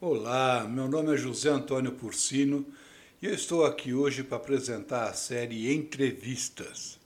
Olá, 0.00 0.66
meu 0.68 0.88
nome 0.88 1.14
é 1.14 1.16
José 1.16 1.50
Antônio 1.50 1.92
Porcino 1.92 2.66
e 3.22 3.26
eu 3.26 3.34
estou 3.34 3.64
aqui 3.64 3.94
hoje 3.94 4.24
para 4.24 4.38
apresentar 4.38 5.08
a 5.08 5.12
série 5.12 5.72
Entrevistas. 5.72 6.98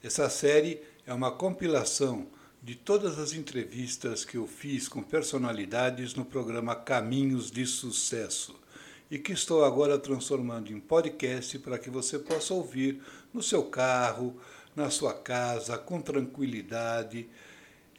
Essa 0.00 0.30
série 0.30 0.80
é 1.04 1.12
uma 1.12 1.32
compilação 1.32 2.28
de 2.62 2.76
todas 2.76 3.18
as 3.18 3.32
entrevistas 3.32 4.24
que 4.24 4.36
eu 4.36 4.46
fiz 4.46 4.86
com 4.86 5.02
personalidades 5.02 6.14
no 6.14 6.24
programa 6.24 6.76
Caminhos 6.76 7.50
de 7.50 7.66
Sucesso 7.66 8.61
e 9.12 9.18
que 9.18 9.34
estou 9.34 9.62
agora 9.62 9.98
transformando 9.98 10.72
em 10.72 10.80
podcast 10.80 11.58
para 11.58 11.78
que 11.78 11.90
você 11.90 12.18
possa 12.18 12.54
ouvir 12.54 12.98
no 13.30 13.42
seu 13.42 13.62
carro, 13.64 14.40
na 14.74 14.88
sua 14.88 15.12
casa, 15.12 15.76
com 15.76 16.00
tranquilidade. 16.00 17.28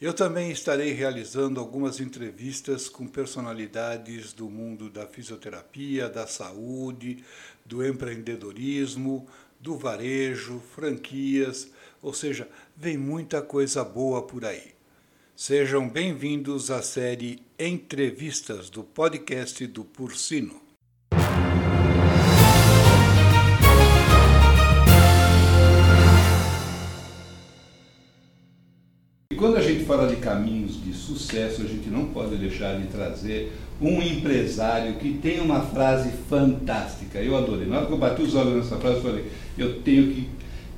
Eu 0.00 0.12
também 0.12 0.50
estarei 0.50 0.90
realizando 0.90 1.60
algumas 1.60 2.00
entrevistas 2.00 2.88
com 2.88 3.06
personalidades 3.06 4.32
do 4.32 4.50
mundo 4.50 4.90
da 4.90 5.06
fisioterapia, 5.06 6.08
da 6.08 6.26
saúde, 6.26 7.22
do 7.64 7.86
empreendedorismo, 7.86 9.24
do 9.60 9.78
varejo, 9.78 10.60
franquias, 10.74 11.70
ou 12.02 12.12
seja, 12.12 12.48
vem 12.76 12.98
muita 12.98 13.40
coisa 13.40 13.84
boa 13.84 14.26
por 14.26 14.44
aí. 14.44 14.74
Sejam 15.36 15.88
bem-vindos 15.88 16.72
à 16.72 16.82
série 16.82 17.40
Entrevistas 17.56 18.68
do 18.68 18.82
podcast 18.82 19.64
do 19.68 19.84
Porcino. 19.84 20.63
E 29.34 29.36
quando 29.36 29.56
a 29.56 29.60
gente 29.60 29.82
fala 29.82 30.06
de 30.06 30.14
caminhos 30.14 30.80
de 30.80 30.92
sucesso, 30.92 31.62
a 31.62 31.64
gente 31.64 31.90
não 31.90 32.04
pode 32.04 32.36
deixar 32.36 32.80
de 32.80 32.86
trazer 32.86 33.52
um 33.82 34.00
empresário 34.00 34.94
que 34.94 35.14
tem 35.14 35.40
uma 35.40 35.60
frase 35.60 36.10
fantástica. 36.30 37.18
Eu 37.18 37.36
adorei. 37.36 37.66
Na 37.66 37.78
hora 37.78 37.86
que 37.86 37.92
eu 37.92 37.98
bati 37.98 38.22
os 38.22 38.36
olhos 38.36 38.54
nessa 38.54 38.76
frase, 38.76 38.98
eu 38.98 39.02
falei: 39.02 39.24
eu 39.58 39.80
tenho 39.80 40.12
que 40.12 40.28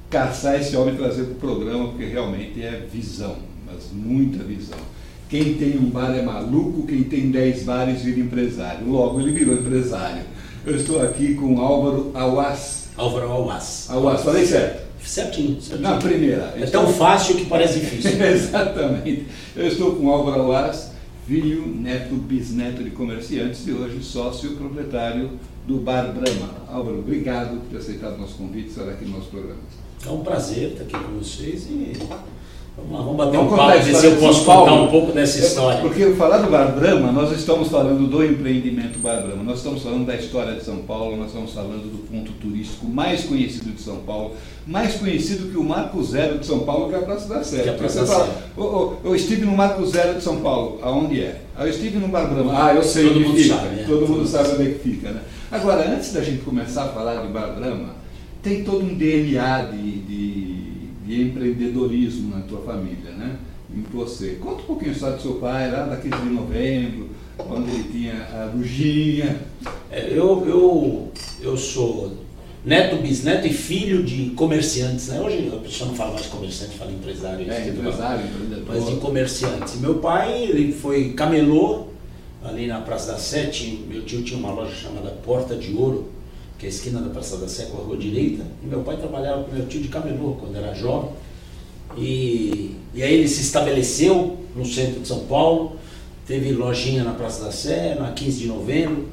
caçar 0.09 0.59
esse 0.59 0.75
homem 0.75 0.95
e 0.95 0.97
trazer 0.97 1.25
para 1.25 1.33
o 1.33 1.35
programa, 1.35 1.89
porque 1.89 2.07
realmente 2.07 2.63
é 2.63 2.89
visão, 2.91 3.37
mas 3.67 3.91
muita 3.93 4.43
visão. 4.43 4.79
Quem 5.29 5.53
tem 5.57 5.77
um 5.77 5.91
bar 5.91 6.17
é 6.17 6.23
maluco, 6.23 6.87
quem 6.87 7.05
tem 7.05 7.31
10 7.31 7.65
bares 7.65 8.01
vira 8.01 8.21
empresário. 8.21 8.89
Logo, 8.89 9.21
ele 9.21 9.33
virou 9.33 9.55
empresário. 9.55 10.23
Eu 10.65 10.77
estou 10.77 11.03
aqui 11.03 11.35
com 11.35 11.61
Álvaro 11.61 12.11
Awas. 12.15 12.89
Álvaro 12.97 13.31
Awas. 13.31 13.91
Awas, 13.91 14.23
falei 14.23 14.47
certo? 14.47 14.86
Certinho, 15.07 15.61
certinho. 15.61 15.89
Na 15.89 15.99
primeira. 15.99 16.55
É 16.57 16.67
tão 16.67 16.93
fácil 16.93 17.37
que 17.37 17.47
parece 17.47 17.79
difícil. 17.79 18.21
Exatamente. 18.27 19.27
Eu 19.55 19.69
estou 19.69 19.95
com 19.95 20.11
Álvaro 20.11 20.43
Awas, 20.43 20.93
filho, 21.27 21.67
neto, 21.67 22.15
bisneto 22.15 22.83
de 22.83 22.91
comerciantes 22.91 23.67
e 23.67 23.73
hoje 23.73 24.03
sócio 24.03 24.57
proprietário 24.57 25.31
do 25.67 25.79
Bar 25.79 26.13
Brahma. 26.13 26.51
Álvaro, 26.69 26.99
obrigado 26.99 27.61
por 27.61 27.71
ter 27.71 27.79
aceitado 27.79 28.15
o 28.17 28.19
nosso 28.19 28.35
convite 28.35 28.67
e 28.67 28.71
estar 28.71 28.89
aqui 28.89 29.05
no 29.05 29.19
nosso 29.19 29.29
programa. 29.29 29.61
É 30.05 30.11
um 30.11 30.21
prazer 30.21 30.73
estar 30.73 30.83
aqui 30.85 30.93
com 30.93 31.19
vocês 31.19 31.67
e 31.71 31.97
vamos 32.77 33.17
bater 33.17 33.37
Vamos 33.37 33.53
um 33.53 33.57
papo, 33.57 33.73
ver 33.73 33.83
se 33.85 33.91
história 33.91 34.09
eu 34.11 34.17
posso 34.21 34.45
contar 34.45 34.73
um 34.75 34.89
pouco 34.89 35.13
dessa 35.13 35.39
história. 35.39 35.81
Porque 35.81 36.05
falar 36.13 36.39
do 36.39 36.51
Bar 36.51 36.75
Brahma, 36.75 37.11
nós 37.11 37.33
estamos 37.33 37.69
falando 37.69 38.07
do 38.07 38.25
empreendimento 38.25 38.99
Bar 38.99 39.23
Brahma, 39.23 39.43
nós 39.43 39.59
estamos 39.59 39.83
falando 39.83 40.07
da 40.07 40.15
história 40.15 40.55
de 40.55 40.65
São 40.65 40.79
Paulo, 40.79 41.17
nós 41.17 41.29
estamos 41.29 41.53
falando 41.53 41.91
do 41.91 41.99
ponto 42.11 42.33
turístico 42.33 42.87
mais 42.87 43.25
conhecido 43.25 43.71
de 43.73 43.81
São 43.81 43.97
Paulo, 43.99 44.33
mais 44.67 44.95
conhecido 44.97 45.51
que 45.51 45.57
o 45.57 45.65
Marco 45.65 46.03
Zero 46.05 46.39
de 46.39 46.47
São 46.47 46.61
Paulo, 46.61 46.89
que 46.89 46.95
é 46.95 46.99
a 46.99 47.03
Praça 47.03 47.29
da 47.29 47.43
Sé. 47.43 47.63
Que 47.63 47.69
é 47.69 47.73
a 47.73 47.77
Praça 47.77 48.01
Você 48.01 48.13
da 48.13 48.19
fala, 48.19 48.27
Sé. 48.27 48.33
"Ô, 48.57 48.63
ô, 48.63 48.93
eu 49.05 49.17
estive 49.17 49.45
no 49.47 49.57
Marco 49.57 49.87
Zero 49.87 50.15
de 50.15 50.23
São 50.23 50.37
Paulo, 50.41 50.79
aonde 50.83 51.23
é? 51.23 51.41
Ah, 51.57 51.65
eu 51.65 51.71
estive 51.71 51.99
no 51.99 52.09
Bar 52.09 52.27
Brahma. 52.33 52.53
Ah, 52.67 52.75
eu 52.75 52.83
sei 52.83 53.09
Todo 53.09 53.21
mundo 53.21 53.37
fica. 53.37 53.55
sabe, 53.55 53.69
né? 53.77 53.85
Todo 53.87 54.09
mundo 54.09 54.27
sabe. 54.27 54.49
onde 54.55 54.63
é 54.63 54.71
que 54.73 54.79
fica, 54.81 55.11
né? 55.11 55.21
Agora, 55.51 55.89
antes 55.91 56.13
da 56.13 56.21
gente 56.23 56.43
começar 56.43 56.85
a 56.85 56.89
falar 56.89 57.23
de 57.23 57.29
Bar 57.29 57.55
Brahma, 57.55 57.95
tem 58.43 58.63
todo 58.63 58.85
um 58.85 58.95
DNA 58.95 59.63
de, 59.73 59.93
de, 60.01 60.46
de 61.07 61.23
empreendedorismo 61.23 62.35
na 62.35 62.43
tua 62.43 62.61
família, 62.61 63.13
né? 63.13 63.37
Em 63.75 63.83
você. 63.93 64.39
Conta 64.41 64.63
um 64.63 64.67
pouquinho 64.67 64.91
a 64.91 64.95
história 64.95 65.17
do 65.17 65.23
seu 65.23 65.35
pai, 65.35 65.71
lá 65.71 65.85
da 65.85 65.97
15 65.97 66.17
de 66.23 66.29
novembro, 66.31 67.09
quando 67.37 67.69
ele 67.69 67.85
tinha 67.91 68.15
a 68.15 68.51
Ruginha. 68.53 69.41
É, 69.91 70.09
Eu, 70.11 70.45
eu, 70.47 71.13
eu 71.41 71.57
sou 71.57 72.13
neto, 72.65 72.97
bisneto 72.97 73.47
e 73.47 73.53
filho 73.53 74.03
de 74.03 74.31
comerciantes. 74.31 75.09
Né? 75.09 75.21
Hoje 75.21 75.51
a 75.53 75.59
pessoa 75.59 75.89
não 75.89 75.97
fala 75.97 76.15
mais 76.15 76.27
comerciante, 76.27 76.77
fala 76.77 76.91
empresário. 76.93 77.51
É, 77.51 77.69
empresário, 77.69 78.27
empreendedor. 78.27 78.65
mas 78.69 78.87
de 78.87 78.97
comerciantes. 78.97 79.81
Meu 79.81 79.97
pai, 79.97 80.43
ele 80.45 80.73
foi 80.73 81.13
camelô 81.13 81.87
ali 82.45 82.67
na 82.67 82.81
Praça 82.81 83.13
da 83.13 83.49
tinha- 83.51 83.79
meu 83.89 84.03
tio 84.05 84.23
tinha 84.23 84.39
uma 84.39 84.53
loja 84.53 84.75
chamada 84.75 85.11
Porta 85.25 85.57
de 85.57 85.75
Ouro, 85.75 86.09
que 86.59 86.67
é 86.67 86.69
a 86.69 86.73
esquina 86.73 87.01
da 87.01 87.11
Praça 87.11 87.37
da 87.37 87.49
Sé 87.49 87.67
com 87.67 87.79
a 87.79 87.85
rua 87.85 87.97
direita, 87.97 88.45
e 88.63 88.67
meu 88.67 88.81
pai 88.81 88.97
trabalhava 88.97 89.45
com 89.45 89.55
meu 89.55 89.67
tio 89.67 89.81
de 89.81 89.89
camelô 89.89 90.37
quando 90.41 90.57
era 90.57 90.75
jovem. 90.75 91.11
E, 91.97 92.77
e 92.95 93.03
aí 93.03 93.15
ele 93.15 93.29
se 93.29 93.43
estabeleceu 93.43 94.39
no 94.55 94.65
centro 94.65 95.01
de 95.01 95.09
São 95.09 95.21
Paulo, 95.27 95.77
teve 96.27 96.53
lojinha 96.53 97.05
na 97.05 97.13
Praça 97.13 97.45
da 97.45 97.53
Sé, 97.53 97.95
na 97.95 98.13
15 98.13 98.39
de 98.39 98.47
novembro, 98.47 99.07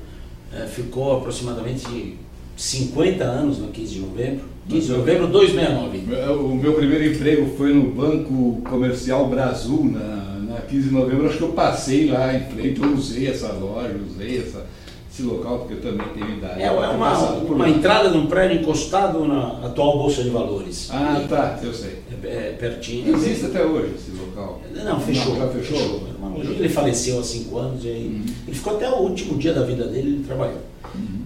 eh, 0.54 0.66
ficou 0.68 1.18
aproximadamente 1.18 2.18
50 2.56 3.24
anos 3.24 3.60
na 3.60 3.68
15 3.68 3.94
de 3.94 4.00
novembro, 4.00 4.46
15 4.70 4.88
de 4.88 4.94
novembro 4.94 5.28
269. 5.28 6.34
O 6.36 6.56
meu 6.56 6.74
primeiro 6.74 7.06
emprego 7.06 7.56
foi 7.58 7.74
no 7.74 7.92
Banco 7.92 8.62
Comercial 8.68 9.28
Brasil, 9.28 9.84
na, 9.84 10.40
na 10.54 10.62
15 10.62 10.88
de 10.88 10.94
novembro. 10.94 11.28
Acho 11.28 11.38
que 11.38 11.44
eu 11.44 11.54
passei 11.54 12.10
lá 12.10 12.36
em 12.36 12.46
frente, 12.46 12.82
eu 12.82 12.94
usei 12.94 13.28
essa 13.28 13.52
loja, 13.52 13.96
usei 14.10 14.40
essa, 14.40 14.66
esse 15.14 15.22
local, 15.22 15.60
porque 15.60 15.76
eu 15.76 15.82
também 15.82 16.08
tenho 16.16 16.38
idade. 16.38 16.60
É, 16.60 16.66
é 16.66 16.72
uma, 16.72 17.30
uma 17.34 17.70
entrada 17.70 18.10
num 18.10 18.26
prédio 18.26 18.62
encostado 18.62 19.24
na 19.26 19.60
atual 19.64 20.00
Bolsa 20.00 20.24
de 20.24 20.32
Valores. 20.32 20.90
Ah, 20.92 21.24
tá, 21.30 21.60
eu 21.62 21.72
sei. 21.72 22.00
É, 22.24 22.28
é 22.28 22.56
pertinho. 22.60 23.16
Existe 23.16 23.46
até 23.46 23.64
hoje 23.64 23.94
esse 23.96 24.12
local? 24.20 24.60
Não, 24.74 25.00
fechou. 25.00 25.36
já 25.36 25.48
fechou? 25.50 25.78
Era 26.08 26.18
uma 26.18 26.36
loja. 26.36 26.50
Ele 26.50 26.68
faleceu 26.70 27.20
há 27.20 27.24
cinco 27.24 27.58
anos 27.60 27.84
e 27.86 27.90
aí 27.90 28.04
Uhum. 28.08 28.26
ele 28.48 28.56
ficou 28.56 28.74
até 28.76 28.90
o 28.90 28.96
último 29.02 29.38
dia 29.38 29.54
da 29.54 29.64
vida 29.64 29.86
dele, 29.86 30.16
ele 30.16 30.24
trabalhou. 30.26 30.58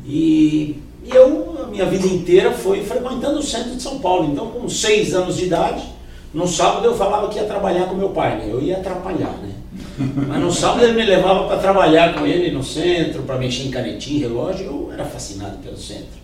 E, 0.05 0.75
e 1.05 1.09
eu, 1.09 1.55
a 1.63 1.67
minha 1.67 1.85
vida 1.85 2.07
inteira 2.07 2.51
foi 2.51 2.83
frequentando 2.83 3.39
o 3.39 3.43
centro 3.43 3.73
de 3.75 3.81
São 3.81 3.99
Paulo. 3.99 4.29
Então, 4.31 4.47
com 4.47 4.67
seis 4.67 5.13
anos 5.13 5.37
de 5.37 5.45
idade, 5.45 5.83
no 6.33 6.45
sábado 6.45 6.85
eu 6.85 6.95
falava 6.95 7.29
que 7.29 7.37
ia 7.39 7.45
trabalhar 7.45 7.85
com 7.85 7.95
meu 7.95 8.09
pai, 8.09 8.37
né? 8.37 8.47
Eu 8.51 8.61
ia 8.61 8.77
atrapalhar, 8.77 9.31
né? 9.41 9.51
Mas 9.97 10.39
no 10.39 10.51
sábado 10.51 10.83
ele 10.83 10.93
me 10.93 11.03
levava 11.03 11.47
para 11.47 11.57
trabalhar 11.57 12.13
com 12.13 12.25
ele 12.25 12.51
no 12.51 12.63
centro, 12.63 13.23
para 13.23 13.37
mexer 13.37 13.63
em 13.63 13.71
canetinha, 13.71 14.27
relógio. 14.27 14.65
Eu 14.65 14.89
era 14.93 15.03
fascinado 15.05 15.57
pelo 15.57 15.77
centro. 15.77 16.17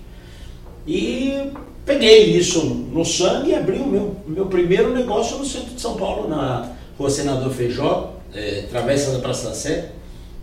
E 0.88 1.52
peguei 1.86 2.38
isso 2.38 2.64
no 2.64 3.04
sangue 3.04 3.50
e 3.50 3.56
abri 3.56 3.78
o 3.78 3.88
meu, 3.88 4.16
meu 4.28 4.46
primeiro 4.46 4.94
negócio 4.94 5.38
no 5.38 5.46
centro 5.46 5.74
de 5.74 5.82
São 5.82 5.96
Paulo, 5.96 6.28
na 6.28 6.72
rua 6.98 7.10
Senador 7.10 7.52
Feijó, 7.52 8.14
eh, 8.34 8.66
travessa 8.70 9.12
da 9.12 9.20
Praça 9.20 9.50
da 9.50 9.56
Sé, 9.56 9.92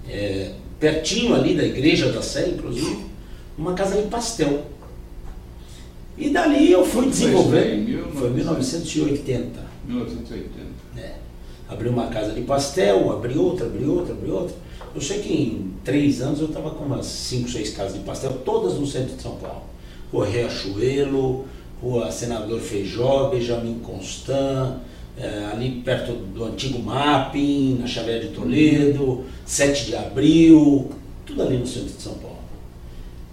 eh, 0.08 0.52
pertinho 0.78 1.34
ali 1.34 1.54
da 1.54 1.62
igreja 1.62 2.10
da 2.10 2.22
Sé, 2.22 2.48
inclusive, 2.48 3.06
uma 3.56 3.74
casa 3.74 4.00
de 4.00 4.08
pastel. 4.08 4.62
E 6.16 6.30
dali 6.30 6.70
eu 6.70 6.84
fui 6.84 7.08
desenvolver. 7.08 7.62
Foi 8.14 8.28
em 8.28 8.32
1980. 8.32 9.60
1980. 9.86 10.59
É. 11.70 11.74
Abri 11.74 11.88
uma 11.88 12.08
casa 12.08 12.32
de 12.32 12.42
pastel, 12.42 13.12
abri 13.12 13.38
outra, 13.38 13.66
abri 13.66 13.84
outra, 13.84 14.12
abri 14.12 14.30
outra. 14.30 14.54
Eu 14.94 15.00
sei 15.00 15.20
que 15.20 15.32
em 15.32 15.72
três 15.84 16.20
anos 16.20 16.40
eu 16.40 16.46
estava 16.46 16.70
com 16.70 16.84
umas 16.84 17.06
cinco, 17.06 17.48
seis 17.48 17.70
casas 17.70 17.94
de 17.94 18.00
pastel, 18.00 18.32
todas 18.44 18.74
no 18.74 18.86
centro 18.86 19.14
de 19.14 19.22
São 19.22 19.36
Paulo. 19.36 19.62
Rua 20.12 20.26
Riachuelo, 20.26 21.44
Rua 21.80 22.10
Senador 22.10 22.60
Feijó, 22.60 23.30
Benjamin 23.30 23.78
Constant, 23.78 24.78
eh, 25.16 25.48
ali 25.52 25.82
perto 25.84 26.12
do 26.12 26.44
antigo 26.44 26.80
Mapping, 26.80 27.78
na 27.78 27.86
Xavier 27.86 28.20
de 28.20 28.28
Toledo, 28.28 29.24
7 29.46 29.86
de 29.86 29.96
Abril, 29.96 30.90
tudo 31.24 31.42
ali 31.42 31.56
no 31.56 31.66
centro 31.66 31.90
de 31.90 32.02
São 32.02 32.14
Paulo. 32.14 32.38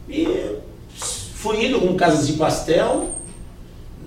E 0.08 0.58
fui 1.00 1.66
indo 1.66 1.80
com 1.82 1.96
casas 1.96 2.28
de 2.28 2.34
pastel 2.34 3.10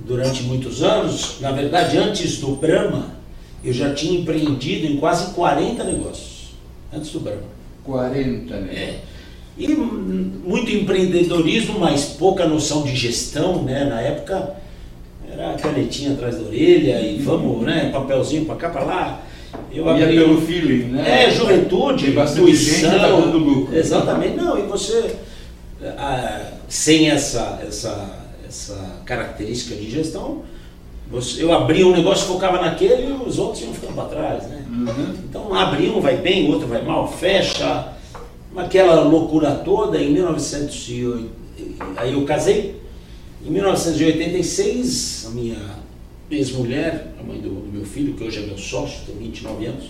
durante 0.07 0.45
muitos 0.45 0.83
anos. 0.83 1.41
Na 1.41 1.51
verdade, 1.51 1.99
antes 1.99 2.39
do 2.39 2.55
Brahma, 2.55 3.20
eu 3.65 3.73
já 3.73 3.93
tinha 3.95 4.21
empreendido 4.21 4.87
em 4.87 4.97
quase 4.97 5.33
40 5.35 5.85
negócios. 5.85 6.51
Antes 6.93 7.11
do 7.11 7.21
Brahma. 7.21 7.43
40, 7.85 8.57
né? 8.57 8.73
É. 8.75 8.99
E 9.59 9.69
muito 9.69 10.71
empreendedorismo, 10.71 11.79
mas 11.79 12.05
pouca 12.19 12.47
noção 12.47 12.83
de 12.83 12.95
gestão, 12.97 13.63
né? 13.63 13.85
Na 13.85 14.01
época 14.01 14.55
era 15.31 15.55
canetinha 15.55 16.13
atrás 16.13 16.37
da 16.37 16.43
orelha 16.47 17.01
e 17.03 17.19
vamos, 17.19 17.63
né? 17.65 17.91
Papelzinho 17.93 18.45
para 18.47 18.57
cá, 18.57 18.71
para 18.71 18.85
lá. 18.85 19.23
Eu 19.73 19.89
abri- 19.89 20.15
pelo 20.17 20.41
feeling, 20.41 20.85
né? 20.93 21.25
é, 21.25 21.31
juventude, 21.31 22.07
Tem 22.07 22.15
bastante 22.15 22.55
gente 22.57 22.79
intuição. 22.79 22.99
tá 22.99 23.09
dando 23.09 23.39
lucro. 23.39 23.77
Exatamente. 23.77 24.37
Não, 24.37 24.59
e 24.59 24.63
você, 24.63 25.17
ah, 25.99 26.53
sem 26.69 27.11
essa, 27.11 27.61
essa, 27.67 28.17
essa 28.49 29.01
característica 29.05 29.75
de 29.77 29.91
gestão, 29.91 30.43
eu 31.39 31.53
abria 31.53 31.87
um 31.87 31.93
negócio, 31.93 32.27
focava 32.27 32.61
naquele 32.61 33.09
e 33.09 33.13
os 33.13 33.39
outros 33.39 33.63
iam 33.63 33.75
ficando 33.75 33.95
para 33.95 34.05
trás. 34.05 34.45
Né? 34.45 34.65
Uhum. 34.69 35.15
Então, 35.29 35.53
abrir 35.55 35.91
um 35.91 36.01
vai 36.01 36.17
bem, 36.17 36.49
o 36.49 36.53
outro 36.53 36.69
vai 36.69 36.83
mal, 36.83 37.11
fecha. 37.11 37.95
Aquela 38.57 39.03
loucura 39.03 39.53
toda, 39.57 40.01
em 40.01 40.13
1908, 40.13 41.31
aí 41.97 42.13
eu 42.13 42.25
casei. 42.25 42.81
Em 43.45 43.51
1986, 43.51 45.27
a 45.27 45.31
minha 45.31 45.59
ex-mulher, 46.31 47.15
a 47.19 47.23
mãe 47.23 47.41
do, 47.41 47.49
do, 47.49 47.73
meu 47.73 47.85
filho, 47.85 48.15
que 48.15 48.23
hoje 48.23 48.39
é 48.39 48.47
meu 48.47 48.59
sócio, 48.59 49.01
tem 49.07 49.17
29 49.17 49.67
anos, 49.67 49.85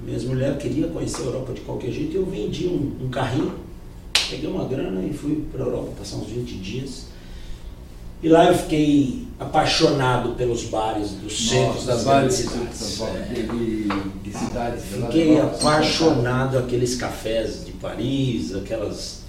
a 0.00 0.04
minha 0.04 0.16
ex-mulher 0.16 0.56
queria 0.56 0.86
conhecer 0.86 1.22
a 1.22 1.26
Europa 1.26 1.52
de 1.52 1.60
qualquer 1.60 1.90
jeito 1.90 2.12
e 2.12 2.16
eu 2.16 2.24
vendi 2.24 2.66
um, 2.66 3.04
um 3.04 3.08
carrinho, 3.10 3.52
peguei 4.30 4.48
uma 4.48 4.64
grana 4.64 5.04
e 5.04 5.12
fui 5.12 5.44
para 5.52 5.64
a 5.64 5.66
Europa 5.66 5.92
passar 5.98 6.16
uns 6.16 6.28
20 6.28 6.54
dias. 6.54 7.06
E 8.22 8.28
lá 8.28 8.46
eu 8.46 8.54
fiquei 8.54 9.28
apaixonado 9.38 10.34
pelos 10.34 10.64
bares 10.64 11.12
dos 11.12 11.48
centros 11.48 11.86
das 11.86 12.04
grandes 12.04 12.36
cidades. 12.36 13.00
É. 13.00 13.34
De, 13.34 13.88
de 14.22 14.36
cidades 14.36 14.84
Fiquei 14.84 15.40
apaixonado 15.40 16.58
aqueles 16.58 16.96
cafés 16.96 17.64
de 17.64 17.72
Paris, 17.72 18.54
aquelas. 18.54 19.22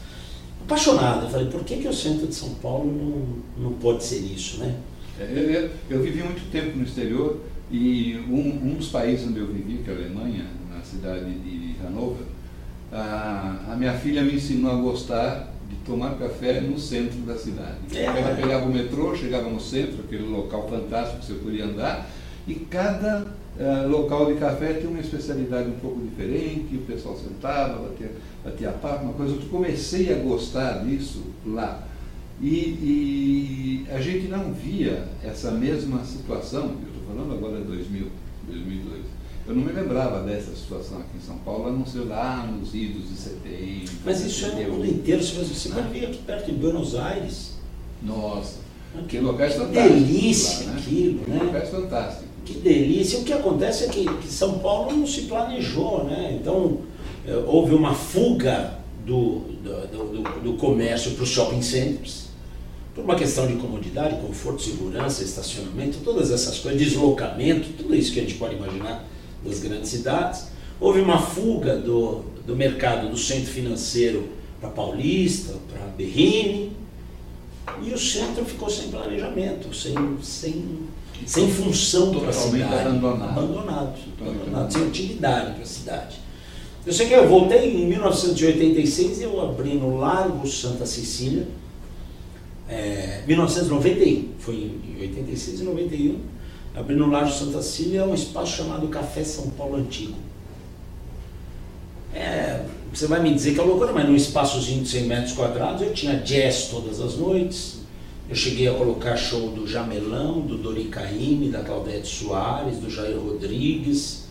Apaixonado. 0.63 1.25
Eu 1.25 1.29
falei, 1.29 1.47
por 1.47 1.63
que, 1.63 1.77
que 1.77 1.87
o 1.87 1.93
centro 1.93 2.27
de 2.27 2.33
São 2.33 2.49
Paulo 2.55 2.91
não, 2.91 3.69
não 3.69 3.73
pode 3.73 4.03
ser 4.03 4.19
isso, 4.19 4.59
né? 4.59 4.75
É, 5.19 5.23
eu, 5.23 5.51
eu, 5.51 5.69
eu 5.89 6.01
vivi 6.01 6.23
muito 6.23 6.49
tempo 6.51 6.77
no 6.77 6.83
exterior 6.83 7.39
e 7.71 8.19
um, 8.27 8.69
um 8.69 8.73
dos 8.75 8.87
países 8.87 9.27
onde 9.27 9.39
eu 9.39 9.47
vivi, 9.47 9.83
que 9.83 9.91
é 9.91 9.93
a 9.93 9.97
Alemanha, 9.97 10.45
na 10.73 10.81
cidade 10.81 11.31
de 11.31 11.75
Hannover, 11.83 12.25
a, 12.91 13.65
a 13.71 13.75
minha 13.75 13.93
filha 13.93 14.23
me 14.23 14.35
ensinou 14.35 14.71
a 14.71 14.75
gostar 14.75 15.53
tomar 15.85 16.15
café 16.15 16.61
no 16.61 16.77
centro 16.77 17.19
da 17.21 17.37
cidade. 17.37 17.77
É. 17.93 18.05
Ela 18.05 18.35
pegava 18.35 18.65
o 18.65 18.73
metrô, 18.73 19.15
chegava 19.15 19.49
no 19.49 19.59
centro, 19.59 20.03
aquele 20.05 20.27
local 20.27 20.67
fantástico 20.69 21.19
que 21.19 21.25
você 21.27 21.33
podia 21.33 21.65
andar, 21.65 22.09
e 22.47 22.55
cada 22.55 23.25
uh, 23.57 23.87
local 23.87 24.33
de 24.33 24.39
café 24.39 24.73
tinha 24.73 24.89
uma 24.89 24.99
especialidade 24.99 25.69
um 25.69 25.79
pouco 25.79 26.01
diferente, 26.01 26.75
o 26.75 26.81
pessoal 26.81 27.15
sentava, 27.15 27.87
batia, 27.87 28.11
batia 28.43 28.71
papo, 28.71 29.05
uma 29.05 29.13
coisa. 29.13 29.35
Eu 29.35 29.41
comecei 29.49 30.13
a 30.13 30.17
gostar 30.17 30.83
disso 30.85 31.23
lá. 31.45 31.83
E, 32.41 33.85
e 33.85 33.87
a 33.91 33.99
gente 33.99 34.27
não 34.27 34.53
via 34.53 35.03
essa 35.23 35.51
mesma 35.51 36.03
situação, 36.05 36.75
eu 36.81 36.87
estou 36.87 37.15
falando 37.15 37.33
agora 37.33 37.57
de 37.57 37.65
2000, 37.65 37.99
2002 38.01 38.18
eu 39.49 39.55
não 39.55 39.63
me 39.63 39.73
lembrava 39.73 40.21
dessa 40.21 40.55
situação 40.55 40.99
aqui 40.99 41.17
em 41.17 41.25
São 41.25 41.35
Paulo, 41.39 41.69
a 41.69 41.71
não 41.71 41.83
ser 41.83 42.01
lá 42.01 42.45
nos 42.45 42.71
idos 42.75 43.09
de 43.09 43.15
setembro. 43.15 43.91
Mas 44.05 44.23
isso 44.23 44.45
é 44.45 44.49
no 44.49 44.73
mundo 44.73 44.85
inteiro. 44.85 45.23
Se 45.23 45.33
você 45.33 45.69
vai 45.69 45.81
ver 45.89 46.05
aqui 46.05 46.19
perto 46.19 46.45
de 46.45 46.51
Buenos 46.51 46.95
Aires. 46.95 47.53
Nossa, 48.03 48.57
que 49.07 49.17
locais 49.17 49.55
fantásticos. 49.55 49.97
Que 49.97 50.03
delícia 50.05 50.65
lá, 50.67 50.71
né? 50.73 50.79
aquilo, 50.79 51.21
né? 51.27 51.39
Que 51.39 51.45
locais 51.45 51.69
fantásticos. 51.69 52.25
Que 52.45 52.53
delícia. 52.53 53.19
O 53.19 53.23
que 53.23 53.33
acontece 53.33 53.85
é 53.85 53.87
que, 53.87 54.05
que 54.05 54.27
São 54.27 54.59
Paulo 54.59 54.95
não 54.95 55.07
se 55.07 55.21
planejou, 55.21 56.03
né? 56.03 56.37
Então, 56.39 56.81
é, 57.27 57.35
houve 57.47 57.73
uma 57.73 57.95
fuga 57.95 58.75
do, 59.03 59.39
do, 59.63 60.21
do, 60.21 60.41
do 60.41 60.53
comércio 60.57 61.11
para 61.13 61.23
os 61.23 61.29
shopping 61.29 61.63
centers 61.63 62.29
por 62.93 63.03
uma 63.03 63.15
questão 63.15 63.47
de 63.47 63.53
comodidade, 63.53 64.15
conforto, 64.21 64.61
segurança, 64.61 65.23
estacionamento, 65.23 65.99
todas 66.03 66.31
essas 66.31 66.59
coisas, 66.59 66.79
deslocamento, 66.79 67.69
tudo 67.77 67.95
isso 67.95 68.13
que 68.13 68.19
a 68.19 68.23
gente 68.23 68.35
pode 68.35 68.55
imaginar 68.55 69.07
das 69.43 69.59
grandes 69.59 69.89
cidades. 69.89 70.47
Houve 70.79 71.01
uma 71.01 71.19
fuga 71.19 71.75
do, 71.75 72.23
do 72.45 72.55
mercado 72.55 73.09
do 73.09 73.17
centro 73.17 73.51
financeiro 73.51 74.29
para 74.59 74.69
Paulista, 74.69 75.55
para 75.71 75.85
Berrini, 75.87 76.71
e 77.83 77.93
o 77.93 77.97
centro 77.97 78.43
ficou 78.45 78.69
sem 78.69 78.89
planejamento, 78.89 79.73
sem, 79.73 79.93
sem, 80.21 80.79
sem 81.25 81.51
função 81.51 82.13
para 82.13 82.29
a 82.29 82.33
cidade. 82.33 82.87
Abandonado. 82.87 83.29
Abandonado, 83.29 83.99
abandonado 84.19 84.73
sem 84.73 84.87
utilidade 84.87 85.53
para 85.53 85.63
a 85.63 85.67
cidade. 85.67 86.17
Eu 86.85 86.93
sei 86.93 87.07
que 87.07 87.13
eu 87.13 87.27
voltei 87.27 87.83
em 87.83 87.87
1986 87.87 89.19
e 89.19 89.23
eu 89.23 89.41
abri 89.41 89.75
no 89.75 89.97
Largo 89.97 90.47
Santa 90.47 90.85
Cecília, 90.85 91.47
é, 92.67 93.23
1991, 93.27 94.29
foi 94.39 94.55
em 94.55 95.01
86 95.01 95.61
e 95.61 95.63
91 95.63 96.19
abrindo 96.79 97.05
no 97.05 97.11
Lago 97.11 97.29
Santa 97.29 97.61
Cília 97.61 98.05
um 98.05 98.13
espaço 98.13 98.57
chamado 98.57 98.87
Café 98.87 99.23
São 99.23 99.49
Paulo 99.49 99.75
Antigo. 99.75 100.15
É, 102.13 102.65
você 102.93 103.05
vai 103.05 103.21
me 103.21 103.33
dizer 103.33 103.53
que 103.53 103.59
é 103.59 103.63
loucura, 103.63 103.91
mas 103.91 104.07
num 104.07 104.15
espaçozinho 104.15 104.83
de 104.83 104.89
100 104.89 105.03
metros 105.03 105.33
quadrados 105.33 105.81
eu 105.81 105.93
tinha 105.93 106.15
jazz 106.15 106.69
todas 106.69 107.01
as 107.01 107.15
noites. 107.15 107.79
Eu 108.29 108.35
cheguei 108.35 108.67
a 108.67 108.73
colocar 108.73 109.17
show 109.17 109.49
do 109.49 109.67
Jamelão, 109.67 110.39
do 110.39 110.57
Dori 110.57 110.85
Caymmi, 110.85 111.49
da 111.49 111.61
Claudete 111.63 112.07
Soares, 112.07 112.77
do 112.77 112.89
Jair 112.89 113.19
Rodrigues. 113.19 114.27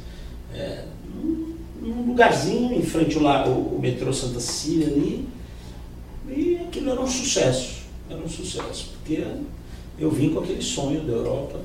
É, 0.54 0.84
num, 1.14 2.06
lugarzinho 2.06 2.72
em 2.74 2.82
frente 2.82 3.18
ao, 3.18 3.50
o 3.50 3.78
metrô 3.80 4.12
Santa 4.12 4.40
Cecília 4.40 4.86
ali. 4.86 5.28
E 6.28 6.56
aquilo 6.56 6.92
era 6.92 7.00
um 7.00 7.06
sucesso. 7.06 7.82
Era 8.08 8.20
um 8.20 8.28
sucesso, 8.28 8.92
porque 8.94 9.22
eu 9.98 10.10
vim 10.10 10.30
com 10.30 10.40
aquele 10.40 10.62
sonho 10.62 11.02
da 11.02 11.12
Europa 11.12 11.60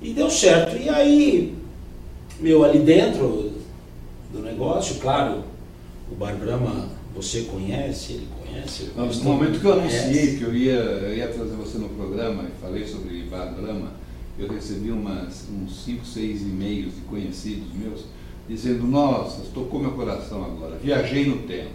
e 0.00 0.12
deu 0.12 0.30
certo. 0.30 0.76
E 0.76 0.88
aí, 0.88 1.54
meu, 2.40 2.64
ali 2.64 2.80
dentro 2.80 3.52
do 4.32 4.40
negócio, 4.40 4.96
claro, 4.96 5.44
o 6.10 6.14
Bar 6.14 6.36
Brahma 6.36 6.88
você 7.14 7.42
conhece, 7.42 8.12
ele 8.12 8.28
conhece. 8.38 8.90
no 8.94 9.24
momento 9.24 9.58
que 9.58 9.64
eu 9.64 9.72
anunciei 9.72 10.36
que 10.36 10.42
eu 10.42 10.54
ia, 10.54 10.74
eu 10.74 11.16
ia 11.16 11.28
trazer 11.28 11.56
você 11.56 11.78
no 11.78 11.88
programa 11.88 12.44
e 12.44 12.60
falei 12.60 12.86
sobre 12.86 13.22
Bar 13.30 13.54
Brahma, 13.54 13.92
eu 14.38 14.48
recebi 14.48 14.90
umas, 14.90 15.46
uns 15.50 15.84
5, 15.84 16.04
6 16.04 16.42
e-mails 16.42 16.94
de 16.94 17.00
conhecidos 17.02 17.72
meus 17.72 18.04
dizendo, 18.46 18.86
nossa, 18.86 19.42
tocou 19.52 19.80
meu 19.80 19.92
coração 19.92 20.44
agora, 20.44 20.76
viajei 20.76 21.26
no 21.26 21.38
tempo. 21.38 21.70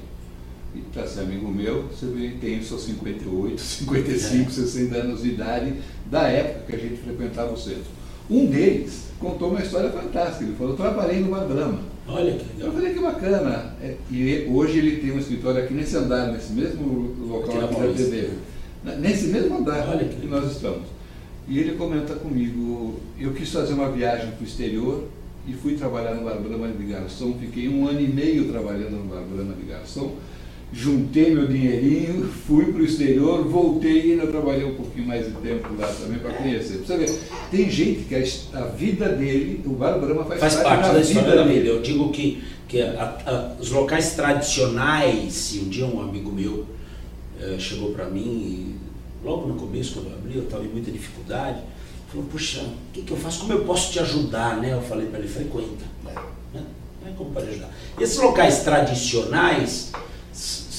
E 0.74 0.80
para 0.94 1.06
ser 1.06 1.22
amigo 1.22 1.50
meu, 1.50 1.84
você 1.88 2.06
tem 2.40 2.64
seus 2.64 2.84
58, 2.84 3.60
55, 3.60 4.48
é. 4.48 4.54
60 4.54 4.96
anos 4.96 5.22
de 5.24 5.30
idade 5.30 5.74
da 6.06 6.28
época 6.28 6.66
que 6.68 6.76
a 6.76 6.80
gente 6.80 7.02
frequentava 7.02 7.52
o 7.52 7.58
centro. 7.58 8.01
Um 8.30 8.46
deles 8.46 9.12
contou 9.20 9.50
uma 9.50 9.62
história 9.62 9.90
fantástica. 9.90 10.46
Ele 10.46 10.56
falou: 10.56 10.76
trabalhei 10.76 11.20
no 11.20 11.30
Bar 11.30 11.46
Brahma. 11.46 11.80
Olha 12.08 12.34
que 12.34 12.46
legal. 12.54 12.68
Eu 12.68 12.74
falei 12.74 12.94
que 12.94 13.00
bacana. 13.00 13.76
É, 13.82 13.96
e 14.10 14.48
hoje 14.52 14.80
ele 14.80 14.98
tem 14.98 15.12
um 15.12 15.20
escritório 15.20 15.64
aqui 15.64 15.74
nesse 15.74 15.96
andar, 15.96 16.32
nesse 16.32 16.52
mesmo 16.52 17.16
local 17.28 17.66
aqui 17.66 17.80
da 17.80 17.94
TV. 17.94 18.30
Nesse 19.00 19.28
mesmo 19.28 19.58
andar 19.58 19.88
Olha 19.90 20.06
que, 20.06 20.16
que 20.16 20.28
nós 20.28 20.52
estamos. 20.52 20.88
E 21.48 21.60
ele 21.60 21.78
comenta 21.78 22.16
comigo: 22.16 23.00
eu 23.20 23.34
quis 23.34 23.52
fazer 23.52 23.74
uma 23.74 23.90
viagem 23.90 24.32
para 24.32 24.42
o 24.42 24.48
exterior 24.48 25.04
e 25.48 25.54
fui 25.54 25.76
trabalhar 25.76 26.16
no 26.16 26.24
Bar 26.24 26.38
Brahma 26.40 26.68
de 26.68 26.84
garçom. 26.86 27.34
Fiquei 27.40 27.70
um 27.70 27.88
ano 27.88 28.02
e 28.02 28.08
meio 28.08 28.48
trabalhando 28.50 28.92
no 28.92 29.04
Bar 29.04 29.22
Brahma 29.22 29.54
de 29.54 29.64
garçom 29.64 30.16
juntei 30.74 31.36
meu 31.36 31.48
dinheirinho, 31.48 32.30
fui 32.48 32.72
para 32.72 32.82
o 32.82 32.86
exterior, 32.86 33.44
voltei 33.44 34.08
e 34.08 34.12
ainda 34.14 34.28
trabalhei 34.28 34.64
um 34.64 34.76
pouquinho 34.76 35.06
mais 35.06 35.26
de 35.26 35.32
tempo 35.34 35.68
lá 35.78 35.88
também 35.88 36.20
para 36.20 36.34
conhecer. 36.34 36.78
Você 36.78 36.98
ver, 36.98 37.20
tem 37.52 37.70
gente 37.70 38.06
que 38.06 38.16
a, 38.16 38.60
a, 38.60 38.66
vida 38.68 39.10
dele, 39.10 39.62
o 39.66 39.72
Bar 39.72 40.00
Brahma 40.00 40.24
faz, 40.24 40.40
faz 40.40 40.56
parte, 40.56 40.82
parte 40.82 40.94
da, 40.94 41.02
história 41.02 41.36
da 41.36 41.44
vida. 41.44 41.68
Eu 41.68 41.82
digo 41.82 42.10
que, 42.12 42.42
que 42.70 42.82
a, 42.82 43.18
a, 43.26 43.62
os 43.62 43.70
locais 43.70 44.14
tradicionais, 44.14 45.60
um 45.62 45.68
dia 45.68 45.86
um 45.86 46.02
amigo 46.02 46.32
meu 46.32 46.66
eh, 47.40 47.58
chegou 47.60 47.92
para 47.92 48.06
mim, 48.06 48.22
e, 48.22 48.76
logo 49.26 49.48
no 49.48 49.56
começo, 49.56 49.96
quando 49.96 50.08
eu 50.08 50.14
abri, 50.14 50.38
eu 50.38 50.44
estava 50.44 50.64
em 50.64 50.70
muita 50.70 50.90
dificuldade, 50.90 51.60
falou, 52.08 52.26
puxa, 52.32 52.62
o 52.62 52.94
que, 52.94 53.02
que 53.02 53.12
eu 53.12 53.18
faço? 53.18 53.42
Como 53.42 53.52
eu 53.52 53.66
posso 53.66 53.92
te 53.92 54.00
ajudar? 54.00 54.58
Né? 54.58 54.74
Eu 54.74 54.82
falei 54.82 55.08
para 55.08 55.20
ele, 55.20 55.28
frequenta. 55.28 55.86
Né? 56.06 56.14
Não 57.02 57.12
é 57.12 57.14
como 57.18 57.32
pode 57.32 57.50
ajudar. 57.50 57.70
Esses 58.00 58.18
locais 58.20 58.64
tradicionais 58.64 59.91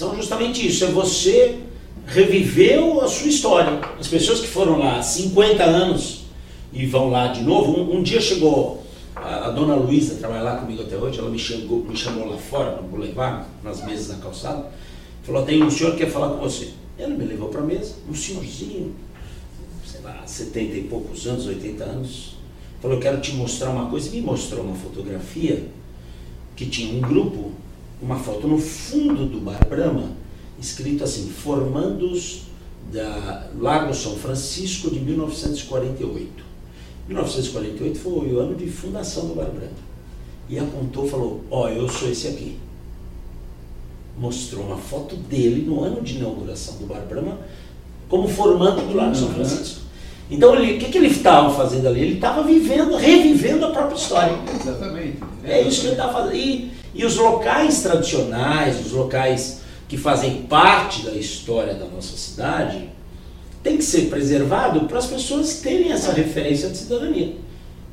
são 0.03 0.17
justamente 0.17 0.67
isso, 0.67 0.85
é 0.85 0.89
você 0.89 1.61
reviveu 2.09 3.01
a 3.03 3.09
sua 3.09 3.29
história. 3.29 3.81
As 4.01 4.09
pessoas 4.09 4.41
que 4.41 4.49
foram 4.49 4.77
lá 4.77 4.99
há 4.99 5.03
50 5.03 5.63
anos 5.63 6.25
e 6.73 6.85
vão 6.87 7.09
lá 7.09 7.29
de 7.29 7.43
novo, 7.43 7.79
um, 7.79 7.99
um 7.99 8.03
dia 8.03 8.21
chegou 8.21 8.83
a, 9.15 9.47
a 9.47 9.51
dona 9.51 9.77
Luísa, 9.77 10.17
trabalha 10.17 10.43
lá 10.43 10.57
comigo 10.57 10.83
até 10.83 10.97
hoje, 10.97 11.21
ela 11.21 11.31
me, 11.31 11.39
chegou, 11.39 11.85
me 11.85 11.97
chamou 11.97 12.29
lá 12.29 12.37
fora 12.37 12.81
no 12.83 12.89
boulevard, 12.89 13.47
nas 13.63 13.85
mesas 13.85 14.09
na 14.09 14.17
calçada, 14.17 14.67
falou, 15.23 15.45
tem 15.45 15.63
um 15.63 15.71
senhor 15.71 15.93
que 15.93 15.99
quer 15.99 16.11
falar 16.11 16.31
com 16.31 16.39
você. 16.39 16.71
Ela 16.99 17.15
me 17.15 17.25
levou 17.25 17.49
para 17.49 17.61
a 17.61 17.65
mesa, 17.65 17.95
um 18.11 18.15
senhorzinho, 18.15 18.97
sei 19.87 20.01
lá, 20.01 20.23
70 20.27 20.77
e 20.79 20.83
poucos 20.83 21.29
anos, 21.29 21.47
80 21.47 21.85
anos, 21.85 22.37
falou, 22.81 22.97
eu 22.97 23.01
quero 23.01 23.21
te 23.21 23.35
mostrar 23.35 23.71
uma 23.71 23.89
coisa, 23.89 24.09
e 24.09 24.21
me 24.21 24.23
mostrou 24.23 24.65
uma 24.65 24.75
fotografia 24.75 25.65
que 26.57 26.67
tinha 26.67 26.93
um 26.93 27.01
grupo 27.01 27.53
uma 28.03 28.17
foto 28.17 28.49
no 28.49 28.59
fundo 28.59 29.27
do 29.27 29.41
Bar 29.41 29.65
Brahma, 29.69 30.11
escrito 30.61 31.05
assim, 31.05 31.31
Formandos 31.31 32.43
da 32.93 33.47
Lago 33.59 33.95
São 33.95 34.17
Francisco 34.17 34.91
de 34.91 34.99
1948. 34.99 36.45
1948 37.07 37.99
foi 37.99 38.33
o 38.33 38.41
ano 38.41 38.57
de 38.57 38.67
fundação 38.67 39.29
do 39.29 39.35
Bar 39.37 39.51
Brahma. 39.51 39.93
E 40.49 40.59
apontou 40.59 41.09
falou, 41.09 41.43
ó, 41.49 41.65
oh, 41.65 41.69
eu 41.69 41.89
sou 41.89 42.11
esse 42.11 42.27
aqui. 42.27 42.59
Mostrou 44.19 44.65
uma 44.65 44.77
foto 44.77 45.17
dele 45.17 45.65
no 45.65 45.83
ano 45.83 46.03
de 46.03 46.17
inauguração 46.17 46.77
do 46.77 46.87
Bar 46.87 47.07
Brahma, 47.09 47.39
como 48.09 48.27
formando 48.27 48.87
do 48.87 48.95
lado 48.97 49.13
de 49.13 49.19
São 49.19 49.29
uhum. 49.29 49.35
Francisco. 49.35 49.81
Então, 50.31 50.55
o 50.55 50.79
que, 50.79 50.87
que 50.87 50.99
ele 50.99 51.09
estava 51.09 51.55
fazendo 51.55 51.89
ali? 51.89 52.01
Ele 52.01 52.15
estava 52.15 52.43
vivendo, 52.43 52.97
revivendo 52.97 53.67
a 53.67 53.71
própria 53.71 53.97
história. 53.97 54.39
Exatamente. 54.61 55.19
É 55.45 55.61
isso 55.61 55.83
que 55.83 55.87
ele 55.89 55.93
estava 55.93 56.13
fazendo. 56.13 56.37
E, 56.37 56.71
e 56.95 57.05
os 57.05 57.17
locais 57.17 57.83
tradicionais, 57.83 58.85
os 58.85 58.93
locais 58.93 59.61
que 59.89 59.97
fazem 59.97 60.43
parte 60.43 61.05
da 61.05 61.13
história 61.13 61.75
da 61.75 61.87
nossa 61.87 62.17
cidade, 62.17 62.89
tem 63.63 63.77
que 63.77 63.85
ser 63.85 64.09
preservado 64.09 64.81
para 64.87 64.99
as 64.99 65.07
pessoas 65.07 65.61
terem 65.61 65.93
essa 65.93 66.13
referência 66.13 66.69
de 66.69 66.79
cidadania. 66.79 67.35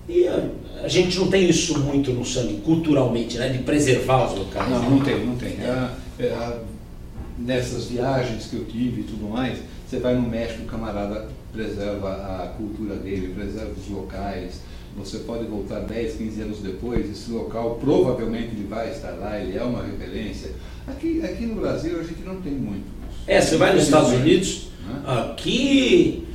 E 0.08 0.28
a, 0.28 0.50
a, 0.84 0.88
gente 0.88 1.20
não 1.20 1.28
tem 1.28 1.48
isso 1.48 1.78
muito 1.80 2.12
no 2.12 2.26
sangue, 2.26 2.62
culturalmente, 2.62 3.38
né, 3.38 3.50
de 3.50 3.60
preservar 3.60 4.26
os 4.32 4.40
locais. 4.40 4.70
Não, 4.70 4.90
não 4.90 5.00
tem, 5.02 5.26
não 5.26 5.36
tem. 5.36 5.50
É, 5.62 5.90
é, 6.20 6.60
nessas 7.38 7.86
viagens 7.86 8.48
que 8.48 8.56
eu 8.56 8.66
tive 8.66 9.02
e 9.02 9.04
tudo 9.04 9.30
mais, 9.30 9.60
você 9.88 10.00
vai 10.00 10.16
no 10.16 10.28
México, 10.28 10.64
o 10.64 10.66
camarada 10.66 11.28
preserva 11.54 12.12
a 12.44 12.48
cultura 12.58 12.96
dele, 12.96 13.34
preserva 13.34 13.72
os 13.78 13.88
locais. 13.90 14.62
Você 14.98 15.20
pode 15.20 15.46
voltar 15.46 15.80
10, 15.80 16.16
15 16.16 16.42
anos 16.42 16.60
depois, 16.60 17.10
esse 17.10 17.32
local 17.32 17.78
provavelmente 17.82 18.50
ele 18.54 18.68
vai 18.68 18.92
estar 18.92 19.12
lá, 19.12 19.40
ele 19.40 19.58
é 19.58 19.64
uma 19.64 19.84
referência. 19.84 20.52
Aqui, 20.88 21.22
aqui 21.24 21.46
no 21.46 21.62
Brasil 21.62 22.00
a 22.00 22.04
gente 22.04 22.22
não 22.26 22.42
tem 22.42 22.54
muito 22.54 22.86
isso. 23.10 23.20
É, 23.28 23.40
você 23.40 23.58
vai 23.58 23.74
nos 23.74 23.84
Estados 23.84 24.12
Unidos, 24.12 24.68
né? 24.86 25.02
aqui 25.06 26.28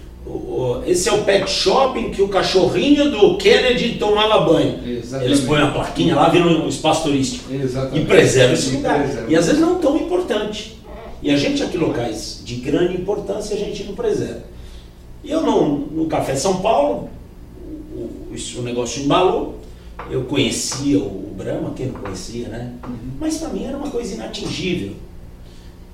esse 0.87 1.09
é 1.09 1.13
o 1.13 1.23
pet 1.23 1.51
shopping 1.51 2.11
que 2.11 2.23
o 2.23 2.29
cachorrinho 2.29 3.11
do 3.11 3.37
Kennedy 3.37 3.99
tomava 3.99 4.41
banho. 4.51 4.81
Exatamente. 4.87 5.31
Eles 5.31 5.41
põem 5.41 5.63
a 5.63 5.71
plaquinha 5.71 6.17
lá, 6.17 6.31
viram 6.31 6.65
um 6.65 6.69
espaço 6.69 7.03
turístico. 7.05 7.53
Exatamente. 7.53 8.01
E 8.01 8.07
preservam 8.07 8.55
esse 8.55 8.77
lugar. 8.77 9.03
Preserva. 9.03 9.31
E 9.31 9.37
às 9.37 9.47
vezes 9.47 9.61
não 9.61 9.79
tão 9.79 9.97
importante. 9.97 10.79
E 11.23 11.31
a 11.31 11.37
gente 11.37 11.63
aqui 11.63 11.77
locais 11.77 12.41
de 12.45 12.57
grande 12.57 12.97
importância 12.97 13.55
a 13.55 13.59
gente 13.59 13.85
não 13.85 13.95
preserva. 13.95 14.43
Eu 15.23 15.43
no, 15.43 15.79
no 15.79 16.07
Café 16.07 16.35
São 16.37 16.61
Paulo, 16.61 17.11
o, 18.35 18.61
o 18.61 18.63
negócio 18.63 19.03
embalou, 19.03 19.61
eu 20.11 20.25
conhecia 20.25 20.99
o 20.99 21.33
Brahma, 21.37 21.73
quem 21.75 21.87
não 21.87 22.01
conhecia, 22.01 22.49
né? 22.49 22.75
Uhum. 22.87 23.11
Mas 23.21 23.39
para 23.39 23.49
mim 23.51 23.65
era 23.65 23.77
uma 23.77 23.91
coisa 23.91 24.15
inatingível. 24.15 24.93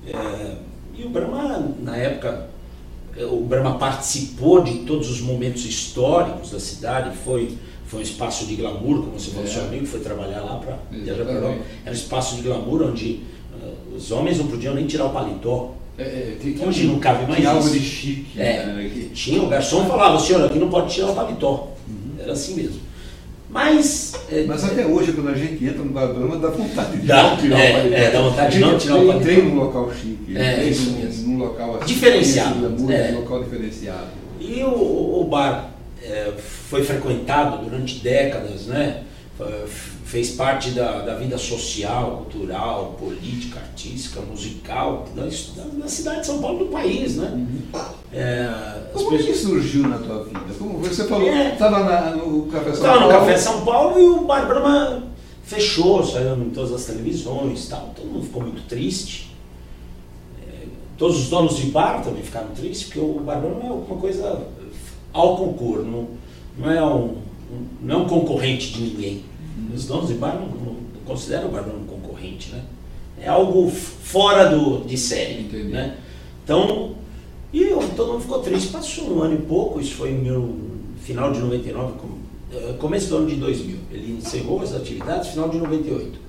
É, 0.07 0.55
e 0.97 1.03
o 1.03 1.09
Brahma, 1.09 1.73
na 1.81 1.95
época, 1.95 2.49
o 3.17 3.41
Brahma 3.41 3.77
participou 3.77 4.63
de 4.63 4.79
todos 4.79 5.09
os 5.09 5.21
momentos 5.21 5.65
históricos 5.65 6.51
da 6.51 6.59
cidade, 6.59 7.15
foi, 7.23 7.57
foi 7.85 7.99
um 7.99 8.03
espaço 8.03 8.45
de 8.45 8.55
glamour, 8.55 9.03
como 9.03 9.19
você 9.19 9.31
falou, 9.31 9.45
é. 9.45 9.49
seu 9.49 9.63
amigo 9.63 9.85
foi 9.85 9.99
trabalhar 9.99 10.41
lá 10.41 10.55
para 10.57 10.79
Era 11.85 11.91
um 11.91 11.93
espaço 11.93 12.35
de 12.35 12.41
glamour 12.41 12.83
onde 12.83 13.21
uh, 13.53 13.95
os 13.95 14.11
homens 14.11 14.37
não 14.37 14.47
podiam 14.47 14.73
nem 14.73 14.87
tirar 14.87 15.05
o 15.05 15.09
paletó. 15.09 15.73
É, 15.97 16.03
é, 16.03 16.37
tem, 16.41 16.67
Hoje 16.67 16.87
não 16.87 16.99
cabe 16.99 17.29
mais 17.29 17.45
algo 17.45 17.69
de 17.69 17.79
chique. 17.79 18.39
É, 18.39 18.65
né? 18.65 19.09
Tinha, 19.13 19.43
o 19.43 19.47
garçom 19.47 19.85
falava, 19.85 20.19
senhor, 20.19 20.45
aqui 20.45 20.57
não 20.57 20.69
pode 20.69 20.93
tirar 20.93 21.11
o 21.11 21.15
paletó. 21.15 21.67
Era 22.21 22.33
assim 22.33 22.55
mesmo. 22.55 22.79
Mas. 23.49 24.13
É, 24.31 24.45
Mas 24.45 24.63
até 24.63 24.85
hoje, 24.85 25.11
quando 25.11 25.29
a 25.29 25.35
gente 25.35 25.63
entra 25.63 25.83
no 25.83 25.91
Barbrama, 25.91 26.37
dá 26.37 26.49
vontade 26.49 26.97
de 26.97 27.07
dá, 27.07 27.23
não 27.23 27.37
tirar 27.37 27.59
é, 27.59 27.69
o 27.69 27.73
paletó. 27.73 27.95
É, 27.95 28.11
dá 28.11 28.21
vontade 28.21 28.53
de 28.53 28.59
não 28.59 28.77
tirar 28.77 28.95
o 28.95 28.97
paletó. 28.99 29.19
Entrei 29.19 29.41
num 29.43 29.55
local 29.55 29.91
chique. 29.93 30.37
É, 30.37 30.63
isso 30.63 30.91
num, 30.91 30.99
mesmo. 30.99 31.27
num 31.27 31.37
local 31.39 31.75
assim, 31.75 31.85
diferenciado. 31.85 32.59
Glamour, 32.59 32.91
é. 32.91 33.11
Um 33.11 33.19
local 33.19 33.43
diferenciado. 33.43 34.07
E 34.39 34.63
o, 34.63 35.21
o 35.21 35.27
bar 35.29 35.71
é, 36.01 36.31
foi 36.69 36.83
frequentado 36.83 37.63
durante 37.63 37.99
décadas, 37.99 38.67
né? 38.67 39.03
fez 40.11 40.31
parte 40.31 40.71
da, 40.71 41.03
da 41.03 41.15
vida 41.15 41.37
social, 41.37 42.27
cultural, 42.29 42.97
política, 42.99 43.59
artística, 43.59 44.19
musical 44.19 45.07
da, 45.15 45.23
da, 45.23 45.87
cidade 45.87 46.19
de 46.19 46.25
São 46.25 46.41
Paulo 46.41 46.65
do 46.65 46.65
país, 46.65 47.15
né? 47.15 47.31
Uhum. 47.33 47.81
É, 48.13 48.49
Como 48.93 49.09
pessoas... 49.09 49.25
que 49.25 49.33
surgiu 49.37 49.83
na 49.87 49.97
tua 49.97 50.23
vida? 50.25 50.39
Como 50.57 50.79
você 50.79 51.05
falou, 51.05 51.29
estava 51.29 52.09
é, 52.09 52.15
no 52.15 52.43
Café 52.47 52.73
São 52.73 52.83
Paulo? 52.83 52.99
Estava 52.99 52.99
no 52.99 53.09
Café 53.09 53.37
São 53.37 53.65
Paulo 53.65 53.99
e 53.99 54.03
o 54.03 54.25
Bar 54.25 54.47
Brahma 54.47 55.03
fechou, 55.43 56.03
saiu 56.05 56.35
em 56.35 56.49
todas 56.49 56.73
as 56.73 56.85
televisões 56.85 57.67
tal. 57.69 57.93
Todo 57.95 58.07
mundo 58.07 58.25
ficou 58.25 58.41
muito 58.41 58.67
triste. 58.67 59.35
É, 60.45 60.65
todos 60.97 61.19
os 61.19 61.29
donos 61.29 61.55
de 61.55 61.67
bar 61.67 62.01
também 62.03 62.21
ficaram 62.21 62.49
tristes, 62.49 62.87
porque 62.87 62.99
o 62.99 63.21
Bar 63.21 63.39
Brahma 63.39 63.63
é 63.63 63.71
uma 63.71 63.97
coisa 63.97 64.45
ao 65.13 65.37
concurso, 65.37 65.83
não, 65.83 66.07
não, 66.57 66.71
é 66.71 66.83
um, 66.83 67.17
não 67.81 67.95
é 67.95 67.97
um 68.03 68.07
concorrente 68.07 68.73
de 68.73 68.81
ninguém. 68.81 69.23
Os 69.73 69.85
donos 69.85 70.07
de 70.07 70.15
bar 70.15 70.35
não, 70.35 70.47
não 70.47 70.75
consideram 71.05 71.47
o 71.47 71.51
bar 71.51 71.63
um 71.67 71.85
concorrente, 71.85 72.51
né? 72.51 72.63
É 73.21 73.29
algo 73.29 73.69
fora 73.69 74.49
do, 74.49 74.83
de 74.83 74.97
série, 74.97 75.41
Entendi. 75.41 75.69
né? 75.69 75.97
Então, 76.43 76.95
e 77.53 77.63
eu, 77.63 77.79
todo 77.95 78.13
mundo 78.13 78.21
ficou 78.21 78.39
triste. 78.39 78.69
Passou 78.69 79.17
um 79.17 79.21
ano 79.21 79.35
e 79.35 79.41
pouco, 79.41 79.79
isso 79.79 79.95
foi 79.95 80.11
no 80.11 80.71
final 81.01 81.31
de 81.31 81.39
99, 81.39 81.93
eh, 82.53 82.75
começo 82.79 83.09
do 83.09 83.17
ano 83.17 83.27
de 83.27 83.35
2000. 83.35 83.77
Ele 83.91 84.17
encerrou 84.17 84.61
as 84.61 84.73
atividades 84.73 85.29
final 85.29 85.49
de 85.49 85.57
98 85.57 86.19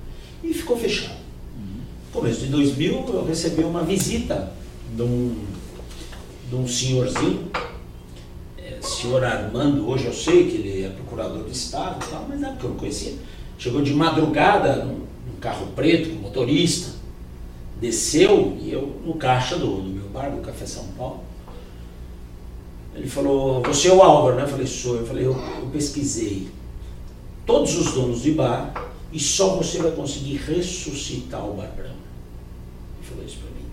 e 0.43 0.53
ficou 0.53 0.77
fechado. 0.77 1.23
Começo 2.11 2.41
de 2.41 2.47
2000 2.47 3.05
eu 3.09 3.25
recebi 3.25 3.63
uma 3.63 3.83
visita 3.83 4.51
de 4.95 5.01
um, 5.01 5.35
de 6.49 6.55
um 6.55 6.67
senhorzinho, 6.67 7.49
é, 8.57 8.77
senhor 8.81 9.23
Armando, 9.23 9.89
hoje 9.89 10.05
eu 10.05 10.13
sei 10.13 10.47
que 10.47 10.57
ele 10.57 10.83
é 10.83 10.89
procurador 10.89 11.43
de 11.43 11.51
Estado 11.51 12.05
tal, 12.07 12.25
mas 12.29 12.39
na 12.39 12.49
época 12.49 12.65
eu 12.65 12.69
não 12.69 12.77
conhecia 12.77 13.13
Chegou 13.57 13.81
de 13.81 13.93
madrugada 13.93 14.83
num, 14.83 15.03
carro 15.39 15.67
preto 15.75 16.09
com 16.09 16.21
motorista, 16.21 16.91
desceu 17.81 18.57
e 18.61 18.71
eu 18.71 19.01
no 19.05 19.15
caixa 19.15 19.57
do, 19.57 19.81
do 19.81 19.89
meu 19.89 20.02
bar, 20.13 20.29
do 20.29 20.41
Café 20.41 20.65
São 20.65 20.85
Paulo. 20.97 21.21
Ele 22.95 23.09
falou, 23.09 23.61
você 23.63 23.87
é 23.87 23.93
o 23.93 24.01
Álvaro, 24.01 24.35
né? 24.35 24.43
Eu 24.43 24.47
falei, 24.47 24.67
sou. 24.67 24.97
Eu 24.97 25.07
falei, 25.07 25.25
eu, 25.25 25.31
eu 25.31 25.67
pesquisei 25.71 26.47
todos 27.45 27.75
os 27.75 27.93
donos 27.93 28.21
de 28.21 28.31
bar 28.31 28.71
e 29.11 29.19
só 29.19 29.55
você 29.55 29.79
vai 29.79 29.91
conseguir 29.91 30.37
ressuscitar 30.37 31.43
o 31.43 31.55
Bar 31.55 31.71
Brahma. 31.75 31.95
Ele 32.97 33.09
falou 33.09 33.25
isso 33.25 33.37
para 33.37 33.49
mim. 33.49 33.67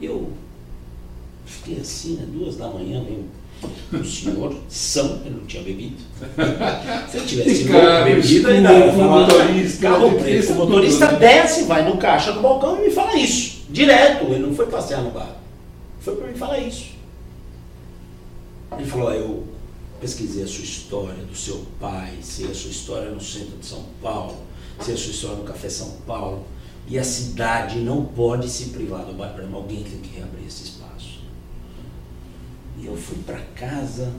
Eu 0.00 0.32
fiquei 1.44 1.80
assim, 1.80 2.14
né? 2.14 2.26
duas 2.32 2.56
da 2.56 2.68
manhã, 2.68 3.02
meio 3.02 3.26
o 3.92 4.04
senhor 4.04 4.54
são, 4.68 5.20
ele 5.24 5.34
não 5.34 5.46
tinha 5.46 5.62
bebido. 5.62 5.96
Se 7.10 7.16
ele 7.16 7.26
tivesse 7.26 7.64
bebido, 7.64 8.48
ainda 8.48 8.92
falar, 8.92 9.26
motorista, 9.26 9.88
carro 9.88 10.12
preto. 10.18 10.52
O 10.52 10.54
motorista 10.56 11.06
desce, 11.08 11.64
vai 11.64 11.88
no 11.88 11.96
caixa 11.96 12.32
do 12.32 12.40
balcão 12.40 12.78
e 12.78 12.88
me 12.88 12.90
fala 12.90 13.16
isso. 13.16 13.57
Direto, 13.78 14.24
ele 14.24 14.44
não 14.44 14.52
foi 14.56 14.66
passear 14.66 15.04
no 15.04 15.12
bar. 15.12 15.36
Foi 16.00 16.16
para 16.16 16.26
me 16.26 16.36
falar 16.36 16.58
isso. 16.58 16.96
Ele 18.76 18.84
falou, 18.84 19.12
eu 19.12 19.46
pesquisei 20.00 20.42
a 20.42 20.48
sua 20.48 20.64
história 20.64 21.22
do 21.22 21.36
seu 21.36 21.64
pai, 21.78 22.14
sei 22.20 22.50
a 22.50 22.54
sua 22.56 22.72
história 22.72 23.08
no 23.08 23.20
centro 23.20 23.56
de 23.56 23.64
São 23.64 23.84
Paulo, 24.02 24.36
sei 24.80 24.94
a 24.94 24.96
sua 24.96 25.12
história 25.12 25.36
no 25.36 25.44
Café 25.44 25.68
São 25.68 25.92
Paulo. 26.04 26.44
E 26.88 26.98
a 26.98 27.04
cidade 27.04 27.78
não 27.78 28.04
pode 28.04 28.48
se 28.48 28.70
privar 28.70 29.04
do 29.04 29.12
bar 29.12 29.32
para 29.32 29.46
alguém 29.46 29.84
tem 29.84 30.00
que 30.00 30.16
reabrir 30.16 30.48
esse 30.48 30.64
espaço. 30.64 31.20
E 32.80 32.86
eu 32.86 32.96
fui 32.96 33.18
para 33.18 33.38
casa, 33.54 34.12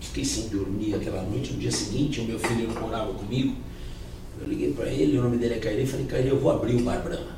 fiquei 0.00 0.24
sem 0.24 0.48
dormir 0.48 0.94
aquela 0.94 1.22
noite. 1.24 1.52
No 1.52 1.58
dia 1.58 1.70
seguinte, 1.70 2.22
o 2.22 2.24
meu 2.24 2.38
filho 2.38 2.70
morava 2.80 3.12
comigo. 3.12 3.54
Eu 4.40 4.48
liguei 4.48 4.72
para 4.72 4.86
ele, 4.86 5.18
o 5.18 5.22
nome 5.22 5.36
dele 5.36 5.56
é 5.56 5.58
Cairê, 5.58 5.84
falei, 5.84 6.06
Cairê, 6.06 6.30
eu 6.30 6.40
vou 6.40 6.50
abrir 6.50 6.76
o 6.76 6.82
Bar 6.82 7.02
Brahma. 7.02 7.33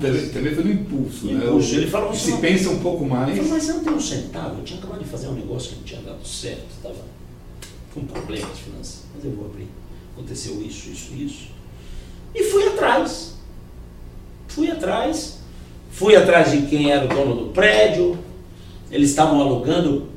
Também, 0.00 0.28
também 0.28 0.54
foi 0.54 0.64
no 0.64 0.72
impulso, 0.72 1.26
né? 1.26 1.44
Impulso. 1.44 1.74
Ele 1.74 1.86
falou, 1.86 2.14
se 2.14 2.36
pensa 2.38 2.70
um 2.70 2.78
pouco 2.78 3.04
mais. 3.04 3.36
Falou, 3.36 3.52
mas 3.52 3.68
eu 3.68 3.74
não 3.76 3.84
tenho 3.84 3.96
um 3.96 4.00
centavo, 4.00 4.58
eu 4.58 4.64
tinha 4.64 4.78
acabado 4.78 5.02
de 5.02 5.08
fazer 5.08 5.28
um 5.28 5.34
negócio 5.34 5.70
que 5.70 5.76
não 5.76 5.82
tinha 5.84 6.00
dado 6.00 6.26
certo, 6.26 6.66
estava 6.76 7.04
com 7.94 8.04
problemas 8.04 8.58
financeiros, 8.58 9.06
mas 9.14 9.24
eu 9.24 9.32
vou 9.32 9.46
abrir. 9.46 9.68
Aconteceu 10.14 10.62
isso, 10.62 10.90
isso, 10.90 11.12
isso. 11.14 11.48
E 12.34 12.42
fui 12.44 12.66
atrás. 12.68 13.34
Fui 14.48 14.70
atrás, 14.70 15.42
Fui 15.92 16.16
atrás 16.16 16.50
de 16.50 16.62
quem 16.62 16.90
era 16.90 17.04
o 17.04 17.08
dono 17.08 17.34
do 17.36 17.44
prédio. 17.50 18.18
Eles 18.90 19.10
estavam 19.10 19.40
alugando 19.40 20.08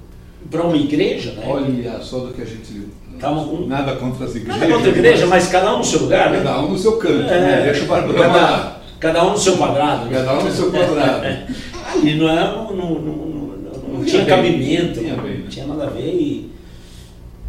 para 0.50 0.63
uma 0.63 0.75
igreja, 0.75 1.33
né? 1.33 1.43
Olha 1.45 2.00
só 2.01 2.19
do 2.19 2.33
que 2.33 2.41
a 2.41 2.45
gente. 2.45 2.88
Com... 3.19 3.65
Nada 3.67 3.95
contra 3.95 4.25
as 4.25 4.35
igrejas. 4.35 4.59
Nada 4.59 4.74
contra 4.74 4.89
a 4.91 4.93
igreja, 4.93 5.25
mas, 5.25 5.47
cada 5.47 5.74
um 5.74 5.77
no 5.79 5.83
seu 5.83 6.01
lugar, 6.01 6.31
né? 6.31 6.41
Cada 6.43 6.62
um 6.62 6.71
no 6.71 6.77
seu 6.77 6.97
canto, 6.97 7.29
é, 7.29 7.41
né? 7.41 7.62
Deixa 7.63 7.85
o 7.85 7.88
cada, 7.88 8.81
cada 9.05 9.24
um 9.24 9.31
no 9.33 9.38
seu 9.38 9.57
quadrado. 9.57 10.05
Né? 10.05 10.17
Cada 10.17 10.39
um 10.39 10.43
no 10.43 10.51
seu 10.51 10.71
quadrado. 10.71 11.25
Ali 11.25 12.15
não, 12.17 12.29
é, 12.29 12.35
não, 12.35 12.74
não, 12.74 12.95
não, 13.93 14.05
tinha 14.05 14.25
cabimento, 14.25 15.00
tinha 15.00 15.15
não 15.15 15.47
tinha 15.47 15.67
nada 15.67 15.83
a 15.85 15.89
ver. 15.89 16.12
E, 16.12 16.51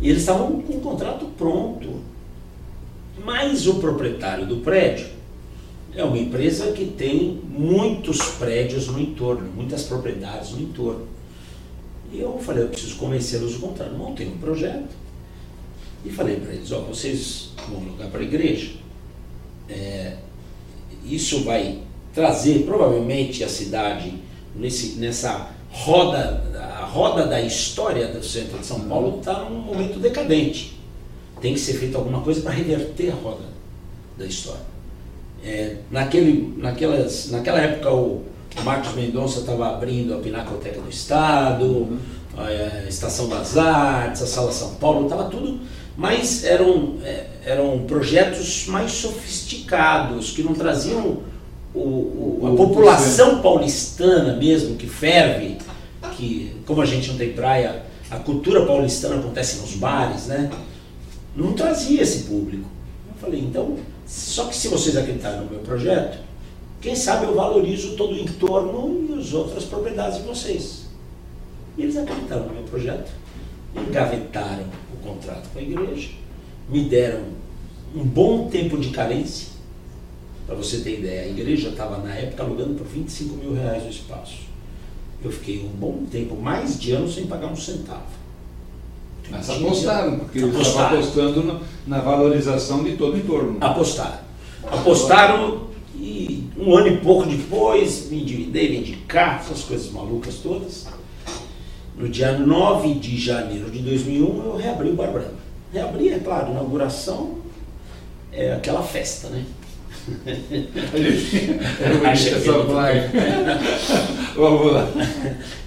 e 0.00 0.10
eles 0.10 0.20
estavam 0.20 0.60
com 0.60 0.74
o 0.74 0.80
contrato 0.80 1.24
pronto. 1.38 2.04
Mas 3.24 3.66
o 3.66 3.76
proprietário 3.76 4.46
do 4.46 4.58
prédio 4.58 5.06
é 5.94 6.04
uma 6.04 6.18
empresa 6.18 6.72
que 6.72 6.84
tem 6.84 7.40
muitos 7.48 8.20
prédios 8.32 8.88
no 8.88 9.00
entorno, 9.00 9.50
muitas 9.56 9.84
propriedades 9.84 10.50
no 10.50 10.60
entorno. 10.60 11.08
E 12.12 12.20
eu 12.20 12.38
falei, 12.38 12.64
eu 12.64 12.68
preciso 12.68 12.96
convencê-los 12.96 13.54
do 13.54 13.60
contrário. 13.60 13.96
Montei 13.96 14.28
um 14.28 14.36
projeto 14.36 14.94
e 16.04 16.10
falei 16.10 16.36
para 16.36 16.52
eles, 16.52 16.70
ó, 16.70 16.80
vocês 16.80 17.50
vão 17.68 17.78
alugar 17.78 18.10
para 18.10 18.20
a 18.20 18.24
igreja. 18.24 18.72
É, 19.68 20.18
isso 21.04 21.44
vai 21.44 21.78
trazer 22.14 22.64
provavelmente 22.64 23.44
a 23.44 23.48
cidade 23.48 24.14
nesse, 24.54 24.98
nessa 24.98 25.50
roda, 25.70 26.42
a 26.54 26.84
roda 26.84 27.26
da 27.26 27.40
história 27.40 28.08
do 28.08 28.24
centro 28.24 28.58
de 28.58 28.66
São 28.66 28.80
Paulo 28.80 29.18
está 29.18 29.44
num 29.44 29.58
momento 29.58 29.98
decadente. 29.98 30.78
Tem 31.40 31.52
que 31.52 31.60
ser 31.60 31.74
feita 31.74 31.98
alguma 31.98 32.22
coisa 32.22 32.40
para 32.40 32.52
reverter 32.52 33.12
a 33.12 33.14
roda 33.14 33.44
da 34.16 34.24
história. 34.24 34.64
É, 35.44 35.76
naquele, 35.90 36.54
naquelas, 36.56 37.30
naquela 37.30 37.58
época 37.58 37.92
o 37.92 38.22
Marcos 38.64 38.94
Mendonça 38.94 39.40
estava 39.40 39.74
abrindo 39.74 40.14
a 40.14 40.18
Pinacoteca 40.18 40.80
do 40.80 40.88
Estado, 40.88 41.64
uhum. 41.64 41.98
a 42.36 42.88
Estação 42.88 43.28
das 43.28 43.56
Artes, 43.56 44.22
a 44.22 44.26
Sala 44.26 44.50
São 44.50 44.74
Paulo, 44.76 45.04
estava 45.04 45.24
tudo, 45.24 45.60
mas 45.96 46.44
eram, 46.44 46.96
é, 47.02 47.26
eram 47.44 47.84
projetos 47.86 48.66
mais 48.66 48.92
sofisticados, 48.92 50.30
que 50.30 50.42
não 50.42 50.52
traziam 50.52 51.22
o, 51.74 51.78
o, 51.78 52.40
a 52.52 52.56
população 52.56 53.40
paulistana 53.40 54.36
mesmo, 54.36 54.76
que 54.76 54.86
ferve, 54.86 55.56
que 56.16 56.54
como 56.66 56.82
a 56.82 56.86
gente 56.86 57.10
não 57.10 57.16
tem 57.16 57.32
praia, 57.32 57.82
a 58.10 58.18
cultura 58.18 58.66
paulistana 58.66 59.16
acontece 59.16 59.60
nos 59.60 59.74
bares, 59.74 60.26
né? 60.26 60.50
Não 61.34 61.54
trazia 61.54 62.02
esse 62.02 62.24
público. 62.24 62.68
Eu 63.08 63.14
falei, 63.20 63.40
então, 63.40 63.76
só 64.06 64.44
que 64.46 64.56
se 64.56 64.68
vocês 64.68 64.96
acreditarem 64.96 65.40
no 65.40 65.50
meu 65.50 65.60
projeto, 65.60 66.18
quem 66.80 66.94
sabe 66.94 67.24
eu 67.24 67.34
valorizo 67.34 67.96
todo 67.96 68.14
o 68.14 68.18
entorno 68.18 69.08
e 69.10 69.18
as 69.18 69.32
outras 69.32 69.64
propriedades 69.64 70.18
de 70.18 70.24
vocês. 70.24 70.86
E 71.76 71.82
eles 71.82 71.96
acreditaram 71.96 72.46
no 72.46 72.54
meu 72.54 72.62
projeto, 72.64 73.10
engavetaram 73.74 74.64
o 75.00 75.08
contrato 75.08 75.48
com 75.52 75.58
a 75.58 75.62
igreja, 75.62 76.10
me 76.68 76.84
deram 76.84 77.24
um 77.94 78.04
bom 78.04 78.48
tempo 78.48 78.78
de 78.78 78.90
carência. 78.90 79.48
Para 80.46 80.54
você 80.54 80.78
ter 80.78 80.98
ideia, 80.98 81.22
a 81.22 81.28
igreja 81.28 81.70
estava 81.70 81.98
na 81.98 82.14
época 82.14 82.42
alugando 82.42 82.74
por 82.74 82.86
25 82.86 83.36
mil 83.36 83.54
reais 83.54 83.84
o 83.84 83.88
espaço. 83.88 84.46
Eu 85.24 85.32
fiquei 85.32 85.64
um 85.64 85.68
bom 85.68 86.04
tempo, 86.10 86.36
mais 86.36 86.78
de 86.78 86.92
ano, 86.92 87.10
sem 87.10 87.26
pagar 87.26 87.48
um 87.48 87.56
centavo. 87.56 88.16
Mas 89.28 89.50
apostaram, 89.50 90.18
porque 90.20 90.38
eles 90.38 90.66
estavam 90.66 90.98
apostando 90.98 91.60
na 91.86 92.00
valorização 92.00 92.84
de 92.84 92.96
todo 92.96 93.14
o 93.14 93.18
entorno. 93.18 93.56
Apostaram. 93.60 94.20
Apostaram 94.62 95.66
e 95.96 96.48
um 96.56 96.76
ano 96.76 96.88
e 96.88 96.96
pouco 96.98 97.28
depois 97.28 98.08
me 98.10 98.22
endividei, 98.22 98.68
vendi 98.68 98.96
carro, 99.08 99.40
essas 99.40 99.64
coisas 99.64 99.90
malucas 99.90 100.36
todas. 100.36 100.86
No 101.96 102.08
dia 102.08 102.38
9 102.38 102.94
de 102.94 103.18
janeiro 103.18 103.70
de 103.70 103.78
2001 103.78 104.44
eu 104.44 104.56
reabri 104.56 104.90
o 104.90 104.94
Bar 104.94 105.12
Branco. 105.12 105.34
Reabri, 105.72 106.10
é 106.10 106.18
claro, 106.18 106.50
inauguração 106.50 107.38
é 108.32 108.52
aquela 108.52 108.82
festa, 108.82 109.28
né? 109.28 109.44
Vamos 114.36 114.72
lá. 114.72 114.88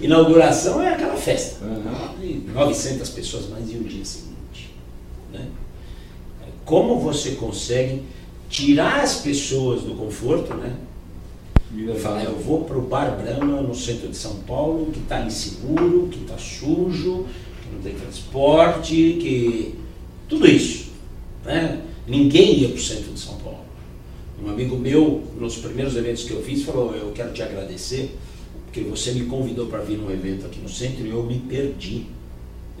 Inauguração 0.00 0.80
é 0.80 0.94
aquela 0.94 1.16
festa. 1.16 1.64
Uhum. 1.64 2.44
900 2.54 3.10
pessoas 3.10 3.48
mais 3.48 3.70
e 3.70 3.76
o 3.76 3.84
dia 3.84 4.04
seguinte. 4.04 4.74
Né? 5.32 5.46
Como 6.64 7.00
você 7.00 7.32
consegue 7.32 8.02
tirar 8.48 9.00
as 9.00 9.16
pessoas 9.16 9.82
do 9.82 9.94
conforto, 9.94 10.54
né? 10.54 10.74
E 11.72 11.86
falar, 12.00 12.24
eu 12.24 12.36
vou 12.36 12.64
para 12.64 12.76
o 12.76 12.82
Bar 12.82 13.16
Brahma 13.16 13.62
no 13.62 13.74
centro 13.74 14.08
de 14.08 14.16
São 14.16 14.36
Paulo, 14.40 14.90
que 14.92 14.98
está 14.98 15.20
inseguro, 15.20 16.08
que 16.10 16.18
está 16.20 16.36
sujo, 16.36 17.26
que 17.62 17.72
não 17.72 17.80
tem 17.80 17.94
transporte, 17.94 18.94
que. 19.20 19.74
tudo 20.28 20.48
isso. 20.48 20.90
Né? 21.44 21.80
Ninguém 22.08 22.58
ia 22.58 22.68
para 22.68 22.76
o 22.76 22.82
centro 22.82 23.12
de 23.12 23.20
São 23.20 23.36
Paulo. 23.36 23.60
Um 24.44 24.50
amigo 24.50 24.76
meu, 24.76 25.22
nos 25.38 25.58
primeiros 25.58 25.96
eventos 25.96 26.24
que 26.24 26.32
eu 26.32 26.42
fiz, 26.42 26.64
falou, 26.64 26.92
eu 26.94 27.12
quero 27.12 27.32
te 27.32 27.42
agradecer, 27.42 28.16
porque 28.66 28.80
você 28.80 29.12
me 29.12 29.26
convidou 29.26 29.66
para 29.66 29.80
vir 29.80 29.96
num 29.96 30.10
evento 30.10 30.46
aqui 30.46 30.58
no 30.58 30.68
centro 30.68 31.06
e 31.06 31.10
eu 31.10 31.22
me 31.22 31.38
perdi. 31.38 32.06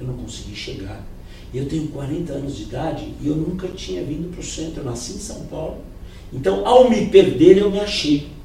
Eu 0.00 0.06
não 0.08 0.14
consegui 0.14 0.56
chegar. 0.56 1.06
Eu 1.54 1.66
tenho 1.66 1.86
40 1.88 2.32
anos 2.32 2.56
de 2.56 2.62
idade 2.64 3.14
e 3.20 3.28
eu 3.28 3.36
nunca 3.36 3.68
tinha 3.68 4.02
vindo 4.02 4.30
para 4.32 4.40
o 4.40 4.44
centro, 4.44 4.80
eu 4.80 4.84
nasci 4.84 5.12
em 5.12 5.18
São 5.18 5.42
Paulo. 5.46 5.78
Então, 6.32 6.66
ao 6.66 6.88
me 6.90 7.06
perder, 7.06 7.58
eu 7.58 7.70
me 7.70 7.78
achei. 7.78 8.39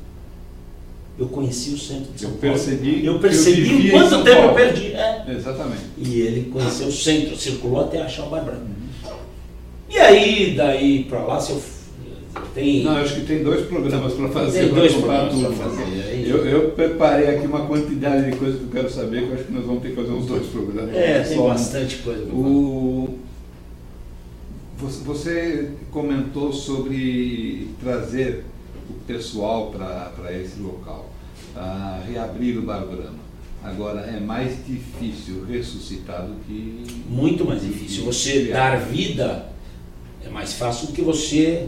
Eu 1.18 1.28
conheci 1.28 1.70
o 1.72 1.78
centro 1.78 2.12
de 2.14 2.22
São 2.22 2.32
eu 2.32 2.38
Paulo. 2.38 2.56
Percebi 2.56 3.06
eu 3.06 3.20
percebi 3.20 3.92
quanto 3.92 4.24
tempo 4.24 4.42
Paulo. 4.42 4.50
eu 4.50 4.54
perdi. 4.54 4.94
É. 4.94 5.26
Exatamente. 5.30 5.84
E 5.98 6.22
ele 6.22 6.50
conheceu 6.52 6.88
o 6.88 6.92
centro, 6.92 7.38
circulou 7.38 7.82
até 7.82 8.02
achar 8.02 8.26
o 8.26 8.30
Bar 8.30 8.44
Branco. 8.44 8.62
Uhum. 8.62 9.16
E 9.90 9.98
aí, 9.98 10.56
daí 10.56 11.06
para 11.06 11.24
lá, 11.24 11.40
se 11.40 11.52
eu 11.52 11.62
tem... 12.54 12.84
Não, 12.84 12.98
acho 12.98 13.16
que 13.16 13.26
tem 13.26 13.44
dois 13.44 13.66
programas 13.66 14.14
para 14.14 14.30
fazer. 14.30 14.60
Tem 14.60 14.74
dois 14.74 14.94
programas 14.94 15.34
para 15.34 15.52
fazer. 15.52 15.84
É 15.84 16.24
eu, 16.26 16.46
eu, 16.46 16.72
preparei 16.72 17.36
aqui 17.36 17.48
uma 17.48 17.66
quantidade 17.66 18.32
de 18.32 18.38
coisas 18.38 18.60
que 18.60 18.66
eu 18.66 18.70
quero 18.72 18.90
saber, 18.90 19.24
que 19.24 19.30
eu 19.30 19.34
acho 19.36 19.44
que 19.44 19.54
nós 19.54 19.66
vamos 19.66 19.82
ter 19.82 19.90
que 19.90 19.96
fazer 19.96 20.12
uns 20.12 20.26
dois 20.26 20.48
programas. 20.48 20.96
É, 20.96 21.20
tem 21.22 21.38
só. 21.38 21.48
bastante 21.48 21.98
coisa. 21.98 22.24
O... 22.32 23.20
Você 24.78 25.72
comentou 25.92 26.52
sobre 26.52 27.70
trazer 27.82 28.44
o 28.90 28.94
pessoal 29.06 29.72
para 29.72 30.34
esse 30.34 30.60
local, 30.60 31.10
reabrir 32.08 32.58
o 32.58 32.62
Bar 32.62 32.86
Brahma. 32.86 33.26
Agora, 33.64 34.02
é 34.02 34.20
mais 34.20 34.58
difícil 34.66 35.44
ressuscitar 35.46 36.22
do 36.24 36.36
que. 36.46 36.86
Muito 37.10 37.44
mais 37.46 37.62
difícil. 37.62 38.06
Você 38.06 38.46
dar 38.46 38.80
vida 38.80 39.50
é 40.24 40.30
mais 40.30 40.54
fácil 40.54 40.88
do 40.88 40.94
que 40.94 41.02
você 41.02 41.68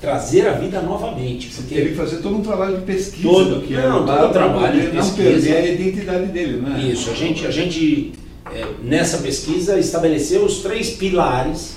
trazer 0.00 0.46
a 0.46 0.52
vida 0.52 0.80
novamente. 0.82 1.48
Porque 1.48 1.74
ele 1.74 1.94
fazer 1.94 2.18
todo 2.18 2.36
um 2.36 2.42
trabalho 2.42 2.78
de 2.78 2.82
pesquisa 2.84 3.28
todo, 3.28 3.62
que 3.62 3.72
não, 3.74 4.04
todo 4.04 4.28
um 4.28 4.32
trabalho 4.32 4.80
de 4.80 4.88
pesquisa. 4.88 5.08
Não 5.08 5.14
perder 5.14 5.56
a 5.56 5.66
identidade 5.66 6.26
dele, 6.26 6.56
né? 6.58 6.90
Isso, 6.92 7.10
a 7.10 7.14
gente, 7.14 7.46
a 7.46 7.50
gente 7.50 8.12
é, 8.52 8.66
nessa 8.82 9.18
pesquisa 9.18 9.78
estabeleceu 9.78 10.44
os 10.44 10.58
três 10.58 10.90
pilares 10.90 11.76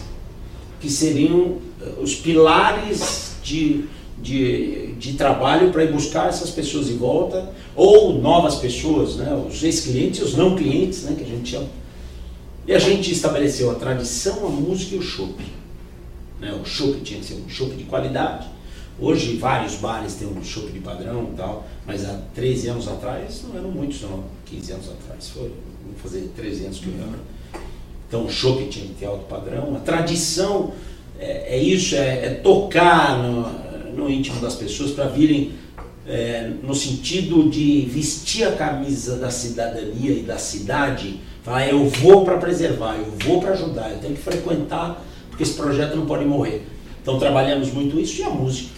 que 0.79 0.89
seriam 0.91 1.57
eh, 1.81 1.93
os 1.99 2.15
pilares 2.15 3.36
de, 3.41 3.86
de, 4.21 4.93
de 4.93 5.13
trabalho 5.13 5.71
para 5.71 5.84
ir 5.84 5.91
buscar 5.91 6.30
essas 6.30 6.49
pessoas 6.49 6.88
de 6.88 6.93
volta, 6.93 7.51
ou 7.75 8.13
novas 8.19 8.56
pessoas, 8.56 9.17
né? 9.17 9.34
os 9.47 9.63
ex-clientes 9.63 10.21
os 10.21 10.36
não 10.36 10.56
clientes, 10.56 11.03
né? 11.03 11.15
que 11.17 11.23
a 11.23 11.27
gente 11.27 11.49
chama. 11.49 11.67
E 12.67 12.73
a 12.73 12.80
gente 12.80 13.12
estabeleceu 13.12 13.71
a 13.71 13.75
tradição, 13.75 14.45
a 14.45 14.49
música 14.49 14.95
e 14.95 14.97
o 14.97 15.01
shopping. 15.01 15.51
Né? 16.39 16.53
O 16.53 16.65
chopp 16.65 16.99
tinha 17.01 17.19
que 17.19 17.25
ser 17.25 17.36
um 17.36 17.49
chopp 17.49 17.75
de 17.75 17.84
qualidade. 17.84 18.47
Hoje 18.99 19.38
vários 19.38 19.75
bares 19.75 20.15
têm 20.15 20.27
um 20.27 20.43
chopp 20.43 20.71
de 20.71 20.80
padrão 20.80 21.30
e 21.32 21.38
tal, 21.38 21.67
mas 21.86 22.03
há 22.03 22.19
13 22.34 22.69
anos 22.69 22.88
atrás 22.88 23.43
não 23.47 23.58
eram 23.58 23.69
muitos, 23.69 24.01
não. 24.01 24.23
15 24.45 24.71
anos 24.71 24.89
atrás 24.89 25.30
foi, 25.30 25.43
vou 25.86 25.95
fazer 26.01 26.32
13 26.36 26.65
anos 26.65 26.80
que 26.80 26.88
eu 26.88 26.93
lembro. 26.93 27.19
Então 28.08 28.25
o 28.25 28.30
chopp 28.30 28.65
tinha 28.69 28.88
que 28.88 28.93
ter 28.95 29.06
alto 29.06 29.25
padrão. 29.25 29.75
A 29.75 29.80
tradição 29.80 30.73
é, 31.19 31.56
é 31.56 31.58
isso, 31.58 31.95
é, 31.95 32.25
é, 32.25 32.30
tocar 32.43 33.17
no, 33.21 33.66
no 33.97 34.10
íntimo 34.10 34.39
das 34.39 34.55
pessoas 34.55 34.91
para 34.91 35.05
virem 35.05 35.51
é, 36.07 36.51
no 36.63 36.73
sentido 36.73 37.49
de 37.49 37.81
vestir 37.91 38.47
a 38.47 38.53
camisa 38.53 39.17
da 39.17 39.29
cidadania 39.29 40.12
e 40.12 40.21
da 40.21 40.38
cidade, 40.38 41.19
falar 41.43 41.67
eu 41.67 41.86
vou 41.89 42.23
para 42.23 42.38
preservar, 42.38 42.95
eu 42.95 43.12
vou 43.25 43.41
para 43.41 43.51
ajudar, 43.51 43.91
eu 43.91 43.97
tenho 43.97 44.15
que 44.15 44.21
frequentar 44.21 45.03
porque 45.29 45.43
esse 45.43 45.53
projeto 45.53 45.95
não 45.95 46.05
pode 46.05 46.25
morrer. 46.25 46.65
Então 47.01 47.19
trabalhamos 47.19 47.71
muito 47.71 47.99
isso 47.99 48.21
e 48.21 48.23
a 48.23 48.29
música. 48.29 48.77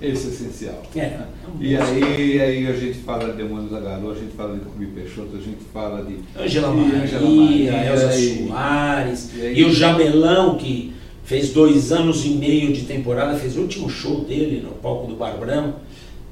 Esse 0.00 0.26
é 0.26 0.30
essencial. 0.30 0.82
É, 0.96 1.20
e 1.60 1.76
aí, 1.76 2.40
aí 2.40 2.66
a 2.66 2.72
gente 2.72 2.98
fala 2.98 3.30
de 3.30 3.36
Demônios 3.36 3.70
da 3.70 3.80
Garoa, 3.80 4.12
a 4.12 4.18
gente 4.18 4.32
fala 4.32 4.54
de 4.58 4.64
Rui 4.64 4.86
Peixoto, 4.86 5.36
a 5.36 5.40
gente 5.40 5.60
fala 5.72 6.04
de 6.04 6.18
Angela 6.36 6.74
Maria, 6.74 7.02
Angela 7.02 7.30
Maria 7.30 7.86
Elza 7.86 8.12
Soares, 8.12 9.30
e, 9.34 9.40
aí, 9.40 9.60
e 9.60 9.64
o 9.64 9.72
Jamelão, 9.72 10.56
que 10.56 10.92
fez 11.24 11.50
dois 11.50 11.90
anos 11.90 12.24
e 12.24 12.30
meio 12.30 12.72
de 12.72 12.82
temporada, 12.82 13.38
fez 13.38 13.56
o 13.56 13.62
último 13.62 13.88
show 13.88 14.20
dele 14.24 14.60
no 14.60 14.72
palco 14.72 15.06
do 15.06 15.16
Bar 15.16 15.38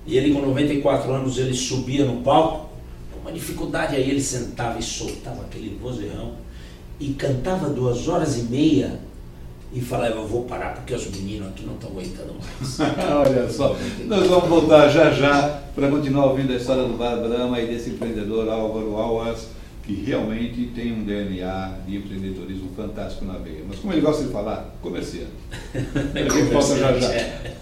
e 0.07 0.17
ele 0.17 0.35
com 0.35 0.43
94 0.43 1.13
anos 1.13 1.39
ele 1.39 1.55
subia 1.55 2.05
no 2.05 2.23
palco, 2.23 2.69
com 3.13 3.21
uma 3.21 3.33
dificuldade 3.33 3.97
aí 3.97 4.11
ele 4.11 4.21
sentava 4.21 4.79
e 4.79 4.83
soltava 4.83 5.43
aquele 5.43 5.79
vozeirão. 5.81 6.33
E 7.01 7.15
cantava 7.15 7.69
duas 7.69 8.07
horas 8.07 8.39
e 8.39 8.43
meia 8.43 9.01
e 9.73 9.81
falava, 9.81 10.17
eu 10.17 10.27
vou 10.27 10.45
parar 10.45 10.75
porque 10.75 10.95
os 10.95 11.07
meninos 11.07 11.49
aqui 11.49 11.65
não 11.65 11.75
estão 11.75 11.91
aguentando 11.91 12.35
mais. 12.35 12.81
Olha 13.11 13.51
só, 13.51 13.77
nós 14.05 14.27
vamos 14.27 14.49
voltar 14.49 14.89
já 14.89 15.11
já 15.11 15.63
para 15.75 15.89
continuar 15.89 16.27
ouvindo 16.27 16.53
a 16.53 16.57
história 16.57 16.83
do 16.85 16.95
Bar 16.95 17.19
e 17.59 17.67
desse 17.67 17.91
empreendedor 17.91 18.49
Álvaro 18.49 18.97
Alves, 18.97 19.47
que 19.83 19.95
realmente 19.95 20.71
tem 20.75 20.93
um 20.93 21.05
DNA 21.05 21.81
de 21.87 21.97
empreendedorismo 21.97 22.71
fantástico 22.77 23.25
na 23.25 23.35
veia. 23.39 23.65
Mas 23.67 23.79
como 23.81 23.93
ele 23.93 24.01
gosta 24.01 24.25
de 24.25 24.31
falar, 24.31 24.77
comerciante. 24.81 25.33
A 25.75 26.19
gente 26.19 26.53
volta 26.53 26.77
já 26.77 26.99
já. 26.99 27.62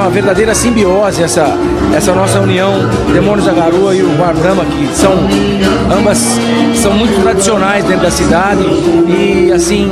Uma 0.00 0.08
verdadeira 0.08 0.54
simbiose 0.54 1.22
essa, 1.22 1.46
essa 1.94 2.14
nossa 2.14 2.40
união 2.40 2.72
Demônios 3.12 3.44
da 3.44 3.52
Garoa 3.52 3.94
e 3.94 4.02
o 4.02 4.08
Bar 4.16 4.34
Brahma, 4.34 4.64
que 4.64 4.96
são 4.96 5.12
ambas 5.94 6.38
são 6.74 6.92
muito 6.92 7.20
tradicionais 7.22 7.84
dentro 7.84 8.02
da 8.02 8.10
cidade 8.10 8.62
e 9.06 9.52
assim 9.52 9.90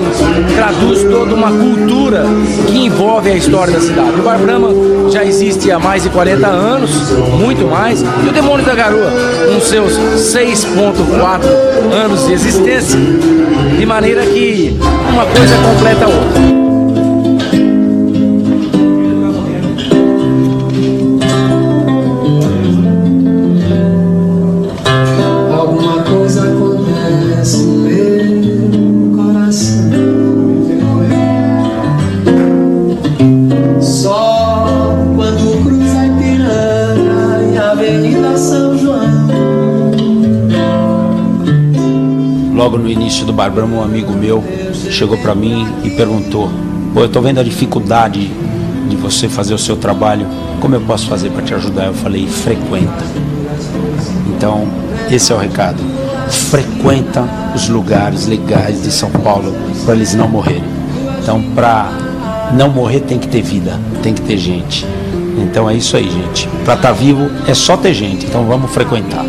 traduz 0.56 1.04
toda 1.04 1.34
uma 1.34 1.50
cultura 1.50 2.24
que 2.66 2.86
envolve 2.86 3.30
a 3.30 3.34
história 3.34 3.74
da 3.74 3.80
cidade. 3.80 4.18
O 4.18 4.22
Bar 4.22 4.38
Brahma 4.38 4.70
já 5.10 5.24
existe 5.24 5.70
há 5.70 5.78
mais 5.78 6.02
de 6.02 6.08
40 6.08 6.46
anos, 6.46 6.90
muito 7.38 7.66
mais, 7.66 8.00
e 8.00 8.28
o 8.28 8.32
Demônios 8.32 8.66
da 8.66 8.74
Garoa, 8.74 9.10
com 9.52 9.60
seus 9.60 9.92
6.4 9.92 11.44
anos 11.92 12.26
de 12.26 12.32
existência, 12.32 12.98
de 13.78 13.84
maneira 13.84 14.24
que 14.24 14.74
uma 15.12 15.26
coisa 15.26 15.54
completa 15.58 16.04
a 16.04 16.08
outra. 16.08 16.67
Logo 42.68 42.76
no 42.76 42.90
início 42.90 43.24
do 43.24 43.32
Bar 43.32 43.50
Brahma, 43.50 43.78
um 43.78 43.82
amigo 43.82 44.12
meu 44.12 44.44
chegou 44.90 45.16
para 45.16 45.34
mim 45.34 45.66
e 45.82 45.88
perguntou: 45.88 46.50
Pô, 46.92 47.00
eu 47.00 47.08
tô 47.08 47.22
vendo 47.22 47.40
a 47.40 47.42
dificuldade 47.42 48.30
de 48.90 48.94
você 48.94 49.26
fazer 49.26 49.54
o 49.54 49.58
seu 49.58 49.74
trabalho, 49.74 50.26
como 50.60 50.74
eu 50.74 50.80
posso 50.82 51.06
fazer 51.06 51.30
para 51.30 51.42
te 51.42 51.54
ajudar? 51.54 51.86
Eu 51.86 51.94
falei: 51.94 52.26
frequenta. 52.26 53.06
Então, 54.26 54.68
esse 55.10 55.32
é 55.32 55.34
o 55.34 55.38
recado. 55.38 55.82
Frequenta 56.28 57.26
os 57.54 57.70
lugares 57.70 58.26
legais 58.26 58.82
de 58.82 58.90
São 58.92 59.10
Paulo 59.10 59.54
para 59.86 59.94
eles 59.94 60.14
não 60.14 60.28
morrerem. 60.28 60.62
Então, 61.22 61.42
para 61.54 61.90
não 62.52 62.68
morrer 62.68 63.00
tem 63.00 63.18
que 63.18 63.28
ter 63.28 63.40
vida, 63.40 63.80
tem 64.02 64.12
que 64.12 64.20
ter 64.20 64.36
gente. 64.36 64.84
Então 65.38 65.70
é 65.70 65.74
isso 65.74 65.96
aí, 65.96 66.10
gente. 66.10 66.46
Para 66.66 66.74
estar 66.74 66.88
tá 66.88 66.92
vivo 66.92 67.30
é 67.46 67.54
só 67.54 67.78
ter 67.78 67.94
gente. 67.94 68.26
Então 68.26 68.44
vamos 68.44 68.70
frequentar. 68.70 69.24